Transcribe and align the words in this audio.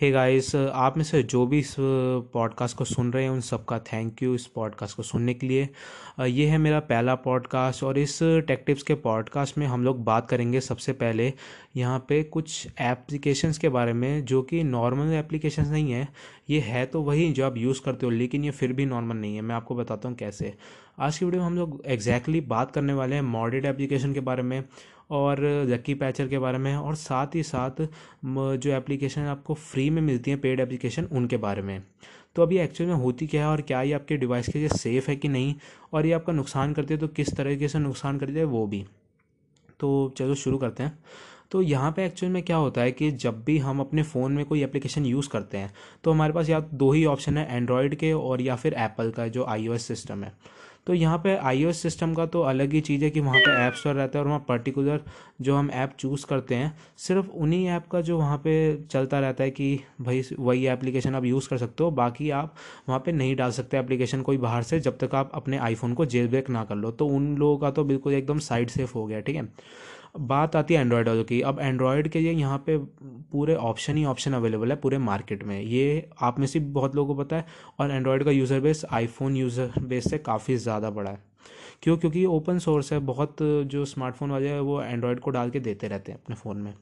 Hey 0.00 0.10
guys 0.10 0.54
आप 0.56 0.96
में 0.96 1.02
से 1.04 1.22
जो 1.22 1.44
भी 1.46 1.58
इस 1.58 1.74
पॉडकास्ट 1.78 2.76
को 2.76 2.84
सुन 2.84 3.12
रहे 3.12 3.22
हैं, 3.22 3.30
उन 3.30 3.40
सबका 3.40 3.78
थैंक 3.78 4.22
यू 4.22 4.34
इस 4.34 4.46
पॉडकास्ट 4.46 4.96
को 4.96 5.02
सुनने 5.02 5.34
के 5.34 5.46
लिए। 5.46 5.68
ये 6.20 6.46
है 6.46 6.58
मेरा 6.58 6.80
पहला 6.80 7.14
पॉडकास्ट 7.14 7.82
और 7.82 7.98
इस 7.98 8.18
टेक 8.22 8.62
टिप्स 8.66 8.82
के 8.82 8.94
पॉडकास्ट 8.94 9.58
में 9.58 9.66
हम 9.66 9.84
लोग 9.84 10.02
बात 10.04 10.28
करेंगे 10.28 10.60
सबसे 10.60 10.92
पहले 10.92 11.32
यहाँ 11.76 12.04
पे 12.08 12.22
कुछ 12.22 12.66
एप्लीकेशंस 12.80 13.58
के 13.58 13.68
बारे 13.68 13.92
में, 13.92 14.24
जो 14.24 14.42
कि 14.42 14.62
नॉर्मल 14.64 15.12
एप्लीकेशंस 15.14 15.68
नहीं 15.68 15.92
है। 15.92 16.08
ये 16.50 16.60
है 16.60 16.84
तो 16.86 17.02
वही 17.02 17.32
जो 17.32 17.46
आप 17.46 17.56
यूज़ 17.56 17.82
करते 17.84 18.06
हो, 18.06 18.10
लेकिन 18.10 18.44
ये 18.44 18.50
फिर 18.50 18.72
भी 18.72 18.86
नॉर्मल 18.86 19.16
नहीं 19.16 19.34
है। 19.36 19.42
मैं 19.42 19.54
आपको 19.54 19.74
बताता 19.74 20.08
हूँ 20.08 20.16
कैसे। 20.16 20.54
आज 20.98 21.18
की 21.18 21.24
वीडियो 21.24 21.42
में 21.42 21.46
हम 21.46 21.56
लोग 21.56 21.82
एग्जैक्टली 21.86 22.34
exactly 22.34 22.50
बात 22.50 22.70
करने 22.70 22.92
वाले 22.92 23.14
हैं 23.14 23.22
मॉडेड 23.22 23.64
एप्लीकेशन 23.64 24.12
के 24.12 24.20
बारे 24.20 24.42
में। 24.42 24.62
और 25.10 25.66
जक्की 25.68 25.94
पैचर 25.94 26.28
के 26.28 26.38
बारे 26.38 26.58
में 26.58 26.74
और 26.76 26.94
साथ 26.96 27.34
ही 27.34 27.42
साथ 27.42 27.86
जो 28.26 28.70
एप्लीकेशन 28.72 29.22
आपको 29.22 29.54
फ्री 29.54 29.88
में 29.90 30.00
मिलती 30.02 30.30
हैं 30.30 30.40
पेड 30.40 30.60
एप्लीकेशन 30.60 31.08
उनके 31.12 31.36
बारे 31.38 31.62
में। 31.62 31.82
तो 32.36 32.42
अभी 32.42 32.58
एक्चुअल 32.58 32.90
में 32.90 32.96
होती 32.96 33.26
क्या 33.26 33.42
है, 33.42 33.48
और 33.48 33.60
क्या 33.62 33.82
ये 33.82 33.92
आपके 33.92 34.16
डिवाइस 34.16 34.48
के 34.48 34.58
लिए 34.58 34.68
सेफ़ 34.70 35.10
है 35.10 35.16
कि 35.16 35.28
नहीं, 35.28 35.54
और 35.92 36.06
ये 36.06 36.12
आपका 36.12 36.32
नुकसान 36.32 36.72
करती 36.72 36.94
है 36.94 37.00
तो 37.00 37.08
किस 37.10 37.36
तरीके 37.36 37.68
से 37.68 37.78
नुकसान 37.78 38.18
करती 38.18 38.34
है, 38.34 38.44
वो 38.44 38.66
भी। 38.66 38.84
तो 39.80 40.14
चलो 40.18 40.34
शुरू 40.36 40.58
करते 40.58 40.82
हैं। 40.82 40.98
तो 41.50 41.60
यहाँ 41.62 41.90
पे 41.92 42.04
एक्चुअल 42.06 42.32
में 42.32 42.42
क्या 42.42 42.56
होता 42.56 42.80
है 42.80 42.92
कि 42.92 43.10
जब 43.12 43.42
भी 43.44 43.56
हम 43.58 43.80
अपने 43.80 44.02
फ़ोन 44.02 44.32
में 44.32 44.44
कोई 44.44 44.62
एप्लीकेशन 44.62 45.04
यूज़ 45.06 45.28
करते 45.28 45.58
हैं 45.58 45.72
तो 46.04 46.12
हमारे 46.12 46.32
पास 46.32 46.48
या 46.48 46.60
दो 46.62 46.90
ही 46.92 47.04
ऑप्शन 47.06 47.38
है 47.38 47.56
एंड्रॉयड 47.56 47.94
के 47.94 48.12
और 48.12 48.40
या 48.42 48.56
फिर 48.56 48.74
एप्पल 48.74 49.10
का, 49.10 49.26
जो 49.28 49.44
आई 49.44 49.78
सिस्टम 49.80 50.24
है। 50.24 50.32
तो 50.86 50.94
यहाँ 50.94 51.18
पे 51.18 51.36
आई 51.38 51.72
सिस्टम 51.72 52.14
का 52.14 52.26
तो 52.26 52.40
अलग 52.42 52.72
ही 52.72 52.80
चीज़ 52.80 53.04
है 53.04 53.10
कि 53.10 53.20
वहाँ 53.20 53.38
पे 53.38 53.50
ऐप 53.58 53.74
स्टोर 53.74 53.94
रहता 53.94 54.18
है 54.18 54.22
और 54.24 54.28
वहाँ 54.28 54.44
पर्टिकुलर 54.48 55.00
जो 55.40 55.56
हम 55.56 55.70
ऐप 55.72 55.92
चूज़ 55.98 56.26
करते 56.26 56.54
हैं, 56.54 56.76
सिर्फ़ 56.98 57.28
उन्हीं 57.28 57.66
ऐप 57.68 57.86
का 57.92 58.00
जो 58.00 58.18
वहाँ 58.18 58.36
पे 58.38 58.54
चलता 58.90 59.20
रहता 59.20 59.44
है 59.44 59.50
कि 59.50 59.78
भाई 60.00 60.22
वही 60.38 60.66
एप्लीकेशन 60.66 61.14
आप 61.14 61.24
यूज़ 61.24 61.48
कर 61.48 61.58
सकते 61.58 61.84
हो, 61.84 61.90
बाकी 61.92 62.30
आप 62.32 62.54
वहाँ 62.88 63.00
पे 63.00 63.12
नहीं 63.12 63.36
डाल 63.36 63.50
सकते 63.50 63.78
एप्लीकेशन 63.78 64.22
कोई 64.22 64.36
बाहर 64.38 64.62
से 64.62 64.80
जब 64.80 64.98
तक 64.98 65.14
आप 65.14 65.30
अपने 65.34 65.58
आईफोन 65.58 65.94
को 65.94 66.06
जेल 66.06 66.28
ब्रेक 66.28 66.50
ना 66.50 66.64
कर 66.64 66.74
लो। 66.74 66.90
तो 66.90 67.06
उन 67.06 67.34
लोगों 67.36 67.58
का 67.58 67.70
तो 67.70 67.84
बिल्कुल 67.84 68.12
एकदम 68.12 68.38
साइड 68.40 68.70
सेफ़ 68.70 68.92
हो 68.94 69.06
गया, 69.06 69.20
ठीक 69.20 69.36
है? 69.36 69.48
बात 70.14 70.56
आती 70.56 70.74
है 70.74 70.80
एंड्रॉयड 70.80 71.08
वालों 71.08 71.24
की। 71.24 71.40
अब 71.42 71.58
एंड्रॉयड 71.60 72.08
के 72.08 72.20
लिए 72.20 72.32
यहाँ 72.32 72.58
पे 72.66 72.76
पूरे 73.32 73.54
ऑप्शन 73.56 73.96
ही 73.96 74.04
ऑप्शन 74.04 74.32
अवेलेबल 74.32 74.70
है 74.70 74.76
पूरे 74.76 74.98
मार्केट 75.00 75.42
में। 75.44 75.60
ये 75.60 76.08
आप 76.20 76.38
में 76.38 76.46
से 76.46 76.60
बहुत 76.60 76.94
लोगों 76.96 77.14
को 77.14 77.22
पता 77.22 77.36
है 77.36 77.46
और 77.80 77.90
एंड्रॉयड 77.90 78.24
का 78.24 78.30
user 78.30 78.60
base 78.60 78.84
iPhone 78.92 79.36
user 79.36 79.80
base 79.82 80.10
से 80.10 80.18
काफ़ी 80.20 80.56
ज़्यादा 80.58 80.90
बड़ा 80.90 81.10
है। 81.10 81.22
क्यों? 81.82 81.96
क्योंकि 81.96 82.24
ओपन 82.26 82.58
सोर्स 82.58 82.92
है, 82.92 82.98
बहुत 83.00 83.36
जो 83.42 83.84
स्मार्टफ़ोन 83.84 84.30
वाले 84.30 84.48
हैं 84.48 84.60
वो 84.60 84.80
एंड्रॉयड 84.82 85.20
को 85.20 85.30
डाल 85.30 85.50
के 85.50 85.60
देते 85.60 85.88
रहते 85.88 86.12
हैं 86.12 86.20
अपने 86.20 86.36
फ़ोन 86.36 86.56
में। 86.58 86.74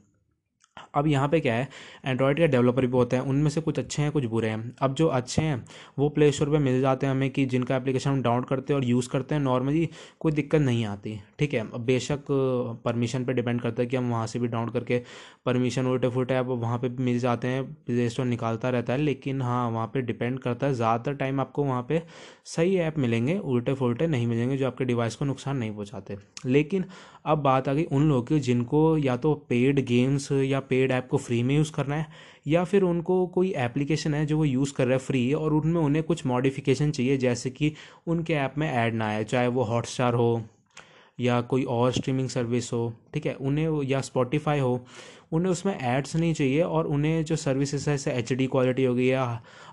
अब 0.93 1.07
यहाँ 1.07 1.27
पे 1.29 1.39
क्या 1.39 1.53
है 1.53 1.67
एंड्रॉयड 2.05 2.37
के 2.37 2.47
डेवलपर 2.47 2.85
भी 2.85 2.91
होते 2.93 3.15
हैं, 3.15 3.23
उनमें 3.23 3.49
से 3.49 3.61
कुछ 3.61 3.79
अच्छे 3.79 4.01
हैं, 4.01 4.11
कुछ 4.11 4.25
बुरे 4.25 4.49
हैं। 4.49 4.75
अब 4.81 4.93
जो 4.95 5.07
अच्छे 5.09 5.41
हैं, 5.41 5.63
वो 5.99 6.09
प्ले 6.09 6.31
स्टोर 6.31 6.49
पर 6.49 6.59
मिल 6.59 6.79
जाते 6.81 7.05
हैं 7.05 7.13
हमें 7.13 7.29
कि 7.29 7.45
जिनका 7.45 7.75
एप्लीकेशन 7.75 8.09
हम 8.09 8.21
डाउनलोड 8.21 8.45
करते 8.45 8.73
हैं 8.73 8.79
और 8.79 8.85
यूज़ 8.85 9.09
करते 9.09 9.35
हैं 9.35 9.41
नॉर्मली 9.41 9.89
कोई 10.19 10.31
दिक्कत 10.31 10.61
नहीं 10.61 10.85
आती, 10.85 11.19
ठीक 11.39 11.53
है? 11.53 11.59
अब 11.63 11.85
बेशक 11.85 12.25
परमिशन 12.85 13.25
पर 13.25 13.33
डिपेंड 13.33 13.61
करता 13.61 13.81
है 13.81 13.87
कि 13.87 13.97
हम 13.97 14.09
वहाँ 14.11 14.27
से 14.27 14.39
भी 14.39 14.47
डाउनलोड 14.47 14.73
करके 14.73 15.01
परमिशन 15.45 15.87
उल्टे 15.87 16.09
फुलटे 16.09 16.35
अब 16.35 16.49
वहाँ 16.51 16.77
पर 16.79 16.89
मिल 16.99 17.19
जाते 17.19 17.47
हैं 17.47 17.63
प्ले 17.75 18.09
स्टोर 18.09 18.25
निकालता 18.25 18.69
रहता 18.69 18.93
है, 18.93 18.99
लेकिन 18.99 19.41
हाँ 19.41 19.69
वहाँ 19.69 19.87
पर 19.87 20.01
डिपेंड 20.01 20.39
करता 20.39 20.67
है। 20.67 20.73
ज़्यादातर 20.73 21.13
टाइम 21.15 21.39
आपको 21.41 21.63
वहाँ 21.63 21.81
पर 21.83 22.01
सही 22.45 22.75
ऐप 22.77 22.97
मिलेंगे, 22.97 23.37
उल्टे 23.37 23.73
फुलटे 23.73 24.07
नहीं 24.07 24.27
मिलेंगे, 24.27 24.57
जो 24.57 24.67
आपके 24.67 24.85
डिवाइस 24.85 25.15
को 25.15 25.25
नुकसान 25.25 25.57
नहीं 25.57 25.71
पहुँचाते। 25.71 26.17
लेकिन 26.45 26.85
अब 27.25 27.37
बात 27.37 27.67
आ 27.69 27.73
गई 27.73 27.83
उन 27.85 28.07
लोगों 28.09 28.21
की 28.23 28.39
जिनको 28.41 28.97
या 28.97 29.15
तो 29.17 29.33
पेड 29.49 29.79
गेम्स 29.85 30.31
या 30.31 30.59
पेड 30.61 30.82
ऐप 30.91 31.07
को 31.07 31.17
फ्री 31.17 31.41
में 31.43 31.55
यूज़ 31.55 31.71
करना 31.71 31.95
है, 31.95 32.07
या 32.47 32.63
फिर 32.63 32.83
उनको 32.83 33.25
कोई 33.27 33.53
एप्लीकेशन 33.57 34.13
है 34.13 34.25
जो 34.25 34.37
वो 34.37 34.45
यूज़ 34.45 34.73
कर 34.73 34.85
रहे 34.85 34.93
हैं 34.93 35.05
फ्री 35.05 35.31
और 35.33 35.53
उनमें 35.53 35.81
उन्हें 35.81 36.03
कुछ 36.03 36.25
मॉडिफिकेशन 36.25 36.91
चाहिए, 36.91 37.17
जैसे 37.17 37.49
कि 37.49 37.73
उनके 38.07 38.33
ऐप 38.35 38.57
में 38.57 38.69
ऐड 38.71 38.93
ना 38.93 39.07
आए, 39.07 39.23
चाहे 39.23 39.47
वो 39.47 39.63
हॉटस्टार 39.63 40.13
हो, 40.13 40.41
या 41.19 41.41
कोई 41.41 41.63
और 41.63 41.91
स्ट्रीमिंग 41.91 42.29
सर्विस 42.29 42.71
हो, 42.73 42.93
ठीक 43.13 43.25
है, 43.25 43.33
उन्हें 43.33 43.81
या 43.83 43.99
स्पॉटिफाई 44.01 44.59
हो, 44.59 44.79
उन्हें 45.33 45.51
उसमें 45.51 45.77
एड्स 45.79 46.15
नहीं 46.15 46.33
चाहिए, 46.33 46.61
और 46.61 46.87
उन्हें 46.87 47.23
जो 47.25 47.35
सर्विसेज़ 47.35 47.89
है, 47.89 47.95
जैसे 47.97 48.11
एच 48.11 48.33
क्वालिटी 48.51 48.83
हो 48.83 48.93
गई, 48.95 49.05
या 49.05 49.23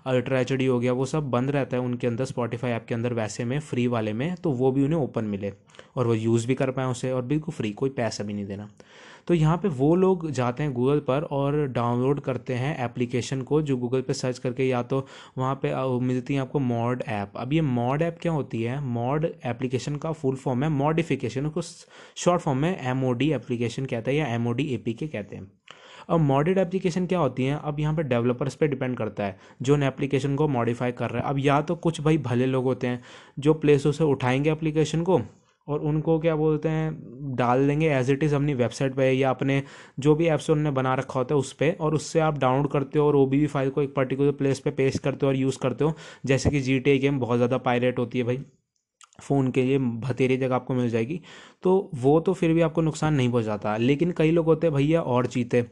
अल्ट्रा 0.05 0.39
एचडी 0.39 0.65
हो 0.65 0.79
गया, 0.79 0.93
वो 0.93 1.05
सब 1.05 1.29
बंद 1.31 1.51
रहता 1.51 1.77
है 1.77 1.83
उनके 1.83 2.07
अंदर 2.07 2.25
स्पॉटिफाई 2.25 2.71
ऐप 2.71 2.85
के 2.85 2.95
अंदर 2.95 3.13
वैसे 3.13 3.45
में 3.45 3.59
फ्री 3.59 3.87
वाले 3.87 4.13
में 4.13 4.35
तो 4.35 4.51
वो 4.51 4.71
भी 4.71 4.83
उन्हें 4.83 4.99
ओपन 4.99 5.25
मिले, 5.25 5.53
और 5.95 6.07
वो 6.07 6.13
यूज़ 6.15 6.47
भी 6.47 6.55
कर 6.55 6.71
पाएँ 6.71 6.87
उसे, 6.87 7.11
और 7.11 7.21
बिल्कुल 7.23 7.55
फ्री 7.55 7.71
कोई 7.71 7.89
पैसा 7.89 8.23
भी 8.23 8.33
नहीं 8.33 8.45
देना। 8.45 8.69
तो 9.27 9.33
यहाँ 9.33 9.57
पे 9.57 9.67
वो 9.69 9.93
लोग 9.95 10.29
जाते 10.31 10.63
हैं 10.63 10.73
गूगल 10.73 10.99
पर 10.99 11.23
और 11.31 11.65
डाउनलोड 11.67 12.19
करते 12.19 12.53
हैं 12.53 12.77
एप्लीकेशन 12.85 13.41
को, 13.41 13.61
जो 13.61 13.77
गूगल 13.77 14.01
पे 14.01 14.13
सर्च 14.13 14.39
करके 14.39 14.67
या 14.67 14.81
तो 14.83 15.05
वहाँ 15.37 15.55
पे 15.65 15.73
मिलती 16.01 16.33
है 16.33 16.41
आपको 16.41 16.59
मॉड 16.59 17.03
ऐप 17.07 17.37
अब 17.37 17.53
ये 17.53 17.61
मॉड 17.61 18.01
ऐप 18.01 18.17
क्या 18.21 18.31
होती 18.31 18.63
है? 18.63 18.79
मॉड 18.83 19.25
एप्लीकेशन 19.45 19.95
का 19.95 20.11
फुल 20.11 20.35
फॉर्म 20.35 20.63
है। 20.63 20.69
मॉडिफिकेशन 20.71 21.45
उसको 21.45 21.61
शॉर्ट 22.17 22.41
फॉर्म 22.41 22.59
में 22.59 22.77
एम 22.81 23.03
एप्लीकेशन 23.23 23.85
कहते 23.85 24.11
हैं 24.11 24.19
या 24.19 24.33
एम 24.35 24.47
ओ 24.47 24.53
के 24.53 25.07
कहते 25.07 25.35
हैं। 25.35 25.51
अब 26.09 26.19
मॉडेड 26.19 26.57
एप्लीकेशन 26.57 27.05
क्या 27.05 27.19
होती 27.19 27.43
हैं? 27.45 27.55
अब 27.55 27.79
यहाँ 27.79 27.95
पर 27.95 28.03
डेवलपर्स 28.03 28.55
पे 28.55 28.67
डिपेंड 28.67 28.97
करता 28.97 29.23
है, 29.23 29.37
जो 29.61 29.73
उन 29.73 29.83
एप्लीकेशन 29.83 30.35
को 30.35 30.47
मॉडिफाई 30.47 30.91
कर 30.91 31.09
रहा 31.09 31.23
है। 31.23 31.29
अब 31.29 31.39
या 31.39 31.61
तो 31.61 31.75
कुछ 31.75 32.01
भाई 32.01 32.17
भले 32.19 32.45
लोग 32.45 32.63
होते 32.65 32.87
हैं, 32.87 33.01
जो 33.39 33.53
प्लेसों 33.53 33.91
से 33.91 34.03
उठाएँगे 34.03 34.51
एप्लीकेशन 34.51 35.03
को 35.03 35.19
और 35.67 35.79
उनको 35.81 36.17
क्या 36.19 36.35
बोलते 36.35 36.69
हैं, 36.69 37.35
डाल 37.35 37.67
देंगे 37.67 37.89
एज 37.89 38.09
इट 38.11 38.23
इज़ 38.23 38.35
अपनी 38.35 38.53
वेबसाइट 38.53 38.95
पे 38.95 39.11
या 39.11 39.29
अपने 39.29 39.61
जो 39.99 40.15
भी 40.15 40.27
ऐप्स 40.27 40.49
उन्होंने 40.49 40.71
बना 40.71 40.93
रखा 40.95 41.19
होता 41.19 41.35
है 41.35 41.39
उस 41.39 41.51
पर 41.53 41.75
और 41.81 41.95
उससे 41.95 42.19
आप 42.19 42.37
डाउनलोड 42.39 42.71
करते 42.71 42.99
हो 42.99 43.05
और 43.07 43.15
ओ 43.15 43.25
बी 43.25 43.45
फ़ाइल 43.47 43.69
को 43.69 43.81
एक 43.81 43.93
पर्टिकुलर 43.95 44.31
प्लेस 44.33 44.59
पे 44.59 44.71
पेस्ट 44.71 45.03
करते 45.03 45.25
हो 45.25 45.29
और 45.31 45.37
यूज़ 45.37 45.59
करते 45.59 45.83
हो। 45.83 45.93
जैसे 46.25 46.49
कि 46.49 46.59
जी 46.61 46.79
टी 46.79 46.97
गेम 46.99 47.19
बहुत 47.19 47.37
ज़्यादा 47.37 47.57
पायरेट 47.59 47.99
होती 47.99 48.17
है 48.17 48.23
भाई। 48.23 48.39
फ़ोन 49.21 49.51
के 49.51 49.63
लिए 49.63 49.77
भतेरी 49.77 50.37
जगह 50.37 50.55
आपको 50.55 50.73
मिल 50.73 50.89
जाएगी। 50.89 51.19
तो 51.63 51.91
वो 51.95 52.19
तो 52.19 52.33
फिर 52.33 52.53
भी 52.53 52.61
आपको 52.61 52.81
नुकसान 52.81 53.13
नहीं 53.13 53.31
पहुंचाता। 53.31 53.75
लेकिन 53.77 54.11
कई 54.11 54.31
लोग 54.31 54.45
होते 54.45 54.67
हैं, 54.67 54.75
भैया 54.75 55.01
और 55.03 55.25
चीते। 55.27 55.65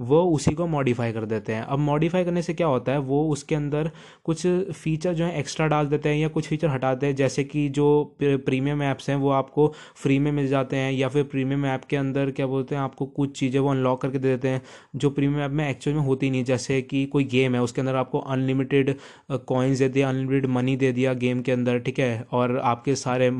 वो 0.00 0.22
उसी 0.26 0.50
को 0.54 0.66
मॉडिफाई 0.66 1.12
कर 1.12 1.24
देते 1.24 1.52
हैं। 1.52 1.62
अब 1.62 1.78
मॉडिफाई 1.78 2.24
करने 2.24 2.42
से 2.42 2.54
क्या 2.54 2.66
होता 2.66 2.92
है? 2.92 2.98
वो 2.98 3.22
उसके 3.30 3.54
अंदर 3.54 3.90
कुछ 4.24 4.46
फीचर 4.46 5.12
जो 5.14 5.24
है 5.24 5.38
एक्स्ट्रा 5.38 5.66
डाल 5.66 5.86
देते 5.86 6.08
हैं 6.08 6.16
या 6.16 6.28
कुछ 6.28 6.48
फीचर 6.48 6.68
हटाते 6.68 7.06
हैं। 7.06 7.14
जैसे 7.16 7.44
कि 7.44 7.68
जो 7.68 7.86
प्रीमियम 8.20 8.82
ऐप्स 8.82 9.08
हैं, 9.10 9.16
वो 9.16 9.30
आपको 9.32 9.72
फ्री 9.96 10.18
में 10.18 10.30
मिल 10.32 10.48
जाते 10.48 10.76
हैं 10.76 10.92
या 10.92 11.08
फिर 11.08 11.24
प्रीमियम 11.26 11.66
ऐप 11.66 11.84
के 11.84 11.96
अंदर 11.96 12.30
क्या 12.30 12.46
बोलते 12.46 12.74
हैं, 12.74 12.82
आपको 12.82 13.06
कुछ 13.06 13.38
चीज़ें 13.38 13.60
वो 13.60 13.70
अनलॉक 13.70 14.00
करके 14.02 14.18
दे 14.18 14.28
देते 14.28 14.48
हैं, 14.48 14.62
जो 14.96 15.10
प्रीमियम 15.10 15.42
ऐप 15.42 15.50
में 15.52 15.68
एक्चुअल 15.68 15.96
में 15.96 16.02
होती 16.02 16.30
नहीं। 16.30 16.44
जैसे 16.44 16.80
कि 16.82 17.04
कोई 17.06 17.24
गेम 17.26 17.54
है, 17.54 17.62
उसके 17.62 17.80
अंदर 17.80 17.96
आपको 17.96 18.18
अनलिमिटेड 18.18 18.94
कॉइन्स 19.32 19.78
दे 19.78 19.88
दिया 19.88 20.08
अनलिमिटेड 20.08 20.46
मनी 20.48 20.76
दे 20.76 20.92
दिया 20.92 21.12
गेम 21.14 21.42
के 21.42 21.52
अंदर, 21.52 21.78
ठीक 21.78 21.98
है? 21.98 22.26
और 22.32 22.58
आपके 22.58 22.94
सारे 22.96 23.30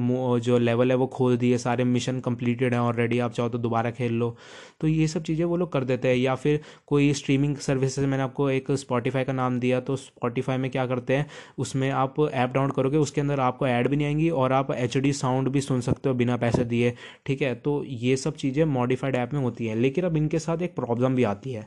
जो 0.40 0.58
लेवल 0.58 0.90
है 0.90 0.96
वो 0.96 1.06
खोल 1.08 1.36
दिए, 1.36 1.58
सारे 1.58 1.84
मिशन 1.86 2.20
कंप्लीटेड 2.20 2.74
हैं 2.74 2.80
ऑलरेडी 2.80 3.18
आप 3.18 3.32
चाहो 3.32 3.48
तो 3.48 3.58
दोबारा 3.58 3.90
खेल 3.90 4.12
लो। 4.14 4.36
तो 4.80 4.88
ये 4.88 5.06
सब 5.08 5.22
चीज़ें 5.22 5.44
वो 5.44 5.56
लोग 5.56 5.72
कर 5.72 5.84
देते 5.84 6.08
हैं 6.08 6.16
या 6.16 6.34
फिर 6.36 6.44
कोई 6.86 7.12
स्ट्रीमिंग 7.12 7.56
सर्विस 7.56 7.98
मैंने 7.98 8.22
आपको 8.22 8.50
एक 8.50 8.70
स्पॉटीफाई 8.70 9.24
का 9.24 9.32
नाम 9.32 9.58
दिया 9.60 9.80
तो 9.80 9.96
स्पॉटीफाई 9.96 10.56
में 10.56 10.70
क्या 10.70 10.86
करते 10.86 11.16
हैं, 11.16 11.26
उसमें 11.58 11.90
आप 11.90 12.14
ऐप 12.20 12.50
डाउनलोड 12.50 12.74
करोगे, 12.74 12.96
उसके 12.96 13.20
अंदर 13.20 13.40
आपको 13.40 13.66
ऐड 13.66 13.88
भी 13.88 13.96
नहीं 13.96 14.06
आएँगी 14.06 14.30
और 14.30 14.52
आप 14.52 14.70
एचडी 14.70 15.12
साउंड 15.12 15.48
भी 15.48 15.60
सुन 15.60 15.80
सकते 15.80 16.08
हो 16.08 16.14
बिना 16.14 16.36
पैसे 16.36 16.64
दिए, 16.64 16.94
ठीक 17.26 17.42
है? 17.42 17.54
तो 17.54 17.84
ये 17.84 18.16
सब 18.16 18.36
चीज़ें 18.36 18.64
मॉडिफाइड 18.64 19.16
ऐप 19.16 19.32
में 19.34 19.40
होती 19.40 19.66
हैं। 19.66 19.76
लेकिन 19.76 20.04
अब 20.04 20.16
इनके 20.16 20.38
साथ 20.38 20.62
एक 20.62 20.74
प्रॉब्लम 20.76 21.14
भी 21.14 21.24
आती 21.24 21.52
है। 21.52 21.66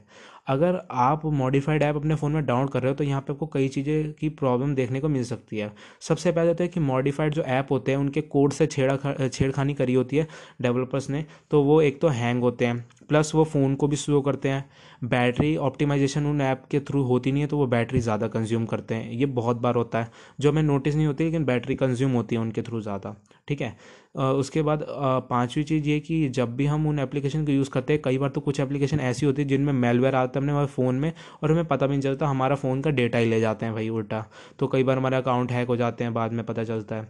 अगर 0.49 0.79
आप 0.91 1.25
मॉडिफाइड 1.33 1.83
ऐप 1.83 1.95
अपने 1.95 2.15
फ़ोन 2.15 2.31
में 2.31 2.45
डाउनलोड 2.45 2.69
कर 2.71 2.81
रहे 2.81 2.91
हो 2.91 2.95
तो 2.95 3.03
यहाँ 3.03 3.21
पे 3.21 3.33
आपको 3.33 3.45
कई 3.47 3.67
चीज़ें 3.69 4.11
की 4.13 4.29
प्रॉब्लम 4.31 4.73
देखने 4.75 4.99
को 4.99 5.09
मिल 5.09 5.23
सकती 5.23 5.57
है। 5.57 5.71
सबसे 6.01 6.31
पहले 6.31 6.53
तो 6.53 6.63
है 6.63 6.67
कि 6.67 6.79
मॉडिफाइड 6.79 7.33
जो 7.33 7.41
ऐप 7.43 7.71
होते 7.71 7.91
हैं, 7.91 7.99
उनके 7.99 8.21
कोड 8.23 8.53
से 8.53 8.67
छेड़ा 8.67 8.95
खा, 8.95 9.27
छेड़खानी 9.27 9.73
करी 9.73 9.93
होती 9.93 10.17
है 10.17 10.27
डेवलपर्स 10.61 11.09
ने। 11.09 11.25
तो 11.51 11.63
वो 11.63 11.81
एक 11.81 12.01
तो 12.01 12.07
हैंग 12.09 12.41
होते 12.41 12.65
हैं 12.65 12.85
प्लस 13.09 13.33
वो 13.35 13.43
फ़ोन 13.43 13.75
को 13.75 13.87
भी 13.87 13.95
स्लो 13.95 14.21
करते 14.21 14.49
हैं। 14.49 14.69
बैटरी 15.03 15.55
ऑप्टिमाइजेशन 15.59 16.25
उन 16.25 16.41
ऐप 16.41 16.63
के 16.71 16.79
थ्रू 16.79 17.03
होती 17.03 17.31
नहीं 17.31 17.41
है 17.41 17.47
तो 17.47 17.57
वो 17.57 17.67
बैटरी 17.67 17.99
ज़्यादा 17.99 18.27
कंज्यूम 18.27 18.65
करते 18.65 18.95
हैं। 18.95 19.11
ये 19.11 19.25
बहुत 19.37 19.57
बार 19.57 19.75
होता 19.75 20.01
है। 20.01 20.11
जो 20.39 20.51
हमें 20.51 20.63
नोटिस 20.63 20.95
नहीं 20.95 21.07
होती, 21.07 21.23
लेकिन 21.23 21.45
बैटरी 21.45 21.75
कंज्यूम 21.75 22.11
होती 22.11 22.35
है 22.35 22.41
उनके 22.41 22.61
थ्रू 22.61 22.81
ज़्यादा। 22.81 23.15
ठीक 23.47 23.61
है? 23.61 23.75
उसके 24.15 24.61
बाद 24.61 24.85
पांचवी 25.29 25.63
चीज़ 25.63 25.87
ये 25.89 25.99
कि 25.99 26.27
जब 26.29 26.55
भी 26.55 26.65
हम 26.65 26.87
उन 26.87 26.99
एप्लीकेशन 26.99 27.45
को 27.45 27.51
यूज़ 27.51 27.69
करते 27.69 27.93
हैं, 27.93 28.01
कई 28.05 28.17
बार 28.17 28.29
तो 28.29 28.41
कुछ 28.41 28.59
एप्लीकेशन 28.59 28.99
ऐसी 28.99 29.25
होती 29.25 29.41
है 29.41 29.47
जिनमें 29.47 29.73
मेलवेयर 29.73 30.15
आता 30.15 30.39
है 30.39 30.43
अपने 30.43 30.51
हमारे 30.51 30.67
फ़ोन 30.67 30.95
में 30.95 31.11
और 31.43 31.51
हमें 31.51 31.65
पता 31.65 31.87
भी 31.87 31.93
नहीं 31.93 32.01
चलता 32.01 32.27
हमारा 32.27 32.55
फ़ोन 32.55 32.81
का 32.81 32.89
डेटा 32.91 33.17
ही 33.17 33.25
ले 33.25 33.39
जाते 33.41 33.65
हैं 33.65 33.75
भाई 33.75 33.89
उल्टा। 33.89 34.25
तो 34.59 34.67
कई 34.67 34.83
बार 34.83 34.97
हमारे 34.97 35.17
अकाउंट 35.17 35.51
हैक 35.51 35.67
हो 35.67 35.75
जाते 35.77 36.03
हैं, 36.03 36.13
बाद 36.13 36.33
में 36.33 36.45
पता 36.45 36.63
चलता 36.63 36.95
है। 36.95 37.07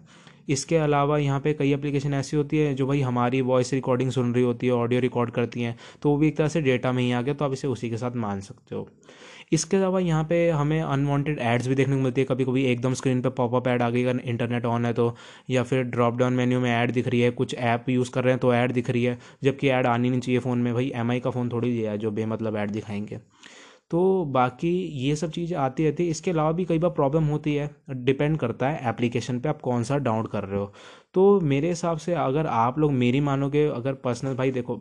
इसके 0.49 0.77
अलावा 0.77 1.17
यहाँ 1.17 1.39
पे 1.39 1.53
कई 1.53 1.73
एप्लीकेशन 1.73 2.13
ऐसी 2.13 2.37
होती 2.37 2.57
है 2.57 2.73
जो 2.75 2.87
भाई 2.87 3.01
हमारी 3.01 3.41
वॉइस 3.41 3.73
रिकॉर्डिंग 3.73 4.11
सुन 4.11 4.33
रही 4.35 4.43
होती 4.43 4.67
है 4.67 4.73
ऑडियो 4.73 5.01
रिकॉर्ड 5.01 5.31
करती 5.31 5.61
हैं 5.61 5.75
तो 6.01 6.09
वो 6.09 6.17
भी 6.17 6.27
एक 6.27 6.37
तरह 6.37 6.47
से 6.47 6.61
डेटा 6.61 6.91
में 6.91 7.03
ही 7.03 7.11
आ 7.11 7.21
गया 7.21 7.33
तो 7.33 7.45
आप 7.45 7.53
इसे 7.53 7.67
उसी 7.67 7.89
के 7.89 7.97
साथ 7.97 8.15
मान 8.17 8.39
सकते 8.41 8.75
हो। 8.75 8.87
इसके 9.51 9.77
अलावा 9.77 9.99
यहाँ 9.99 10.23
पे 10.23 10.49
हमें 10.49 10.81
अनवांटेड 10.81 11.39
एड्स 11.41 11.67
भी 11.67 11.75
देखने 11.75 11.95
को 11.95 12.01
मिलती 12.01 12.21
है 12.21 12.25
कभी 12.25 12.45
कभी 12.45 12.63
एकदम 12.65 12.93
स्क्रीन 12.93 13.21
पे 13.21 13.29
पॉपअप 13.31 13.67
ऐड 13.67 13.81
आ 13.81 13.89
गई, 13.89 14.03
अगर 14.03 14.19
इंटरनेट 14.21 14.65
ऑन 14.65 14.85
है 14.85 14.93
तो 14.93 15.15
या 15.49 15.63
फिर 15.63 15.83
ड्रॉप 15.85 16.17
डाउन 16.17 16.33
मेन्यू 16.33 16.59
में 16.59 16.69
ऐड 16.71 16.91
दिख 16.91 17.07
रही 17.07 17.21
है, 17.21 17.31
कुछ 17.31 17.55
ऐप 17.55 17.89
यूज़ 17.89 18.11
कर 18.11 18.23
रहे 18.23 18.33
हैं 18.33 18.39
तो 18.39 18.53
ऐड 18.53 18.71
दिख 18.71 18.89
रही 18.89 19.03
है, 19.03 19.17
जबकि 19.43 19.69
ऐड 19.69 19.87
आनी 19.87 20.09
नहीं 20.09 20.21
चाहिए 20.21 20.39
फ़ोन 20.39 20.59
में, 20.59 20.73
भाई 20.73 20.91
MI 20.97 21.19
का 21.21 21.29
फ़ोन 21.29 21.49
थोड़ी 21.49 21.71
दिया 21.71 21.91
है 21.91 21.97
जो 21.97 22.11
बेमतलब 22.11 22.57
ऐड 22.57 22.71
दिखाएँगे। 22.71 23.19
तो 23.91 24.25
बाकी 24.25 24.69
ये 24.99 25.15
सब 25.15 25.31
चीज़ें 25.31 25.57
आती 25.57 25.83
रहती 25.83 26.03
है। 26.05 26.09
इसके 26.09 26.31
अलावा 26.31 26.51
भी 26.51 26.65
कई 26.65 26.79
बार 26.79 26.91
प्रॉब्लम 26.91 27.23
होती 27.25 27.55
है। 27.55 27.69
डिपेंड 27.89 28.37
करता 28.37 28.69
है 28.69 28.89
एप्लीकेशन 28.89 29.39
पे 29.39 29.49
आप 29.49 29.61
कौन 29.61 29.83
सा 29.83 29.97
डाउनलोड 29.97 30.27
कर 30.27 30.43
रहे 30.43 30.59
हो। 30.59 30.71
तो 31.13 31.39
मेरे 31.41 31.69
हिसाब 31.69 31.97
से 31.97 32.13
अगर 32.15 32.47
आप 32.47 32.79
लोग 32.79 32.91
मेरी 32.93 33.19
मानोगे, 33.21 33.65
अगर 33.67 33.93
पर्सनल 33.95 34.35
भाई 34.35 34.51
देखो 34.51 34.75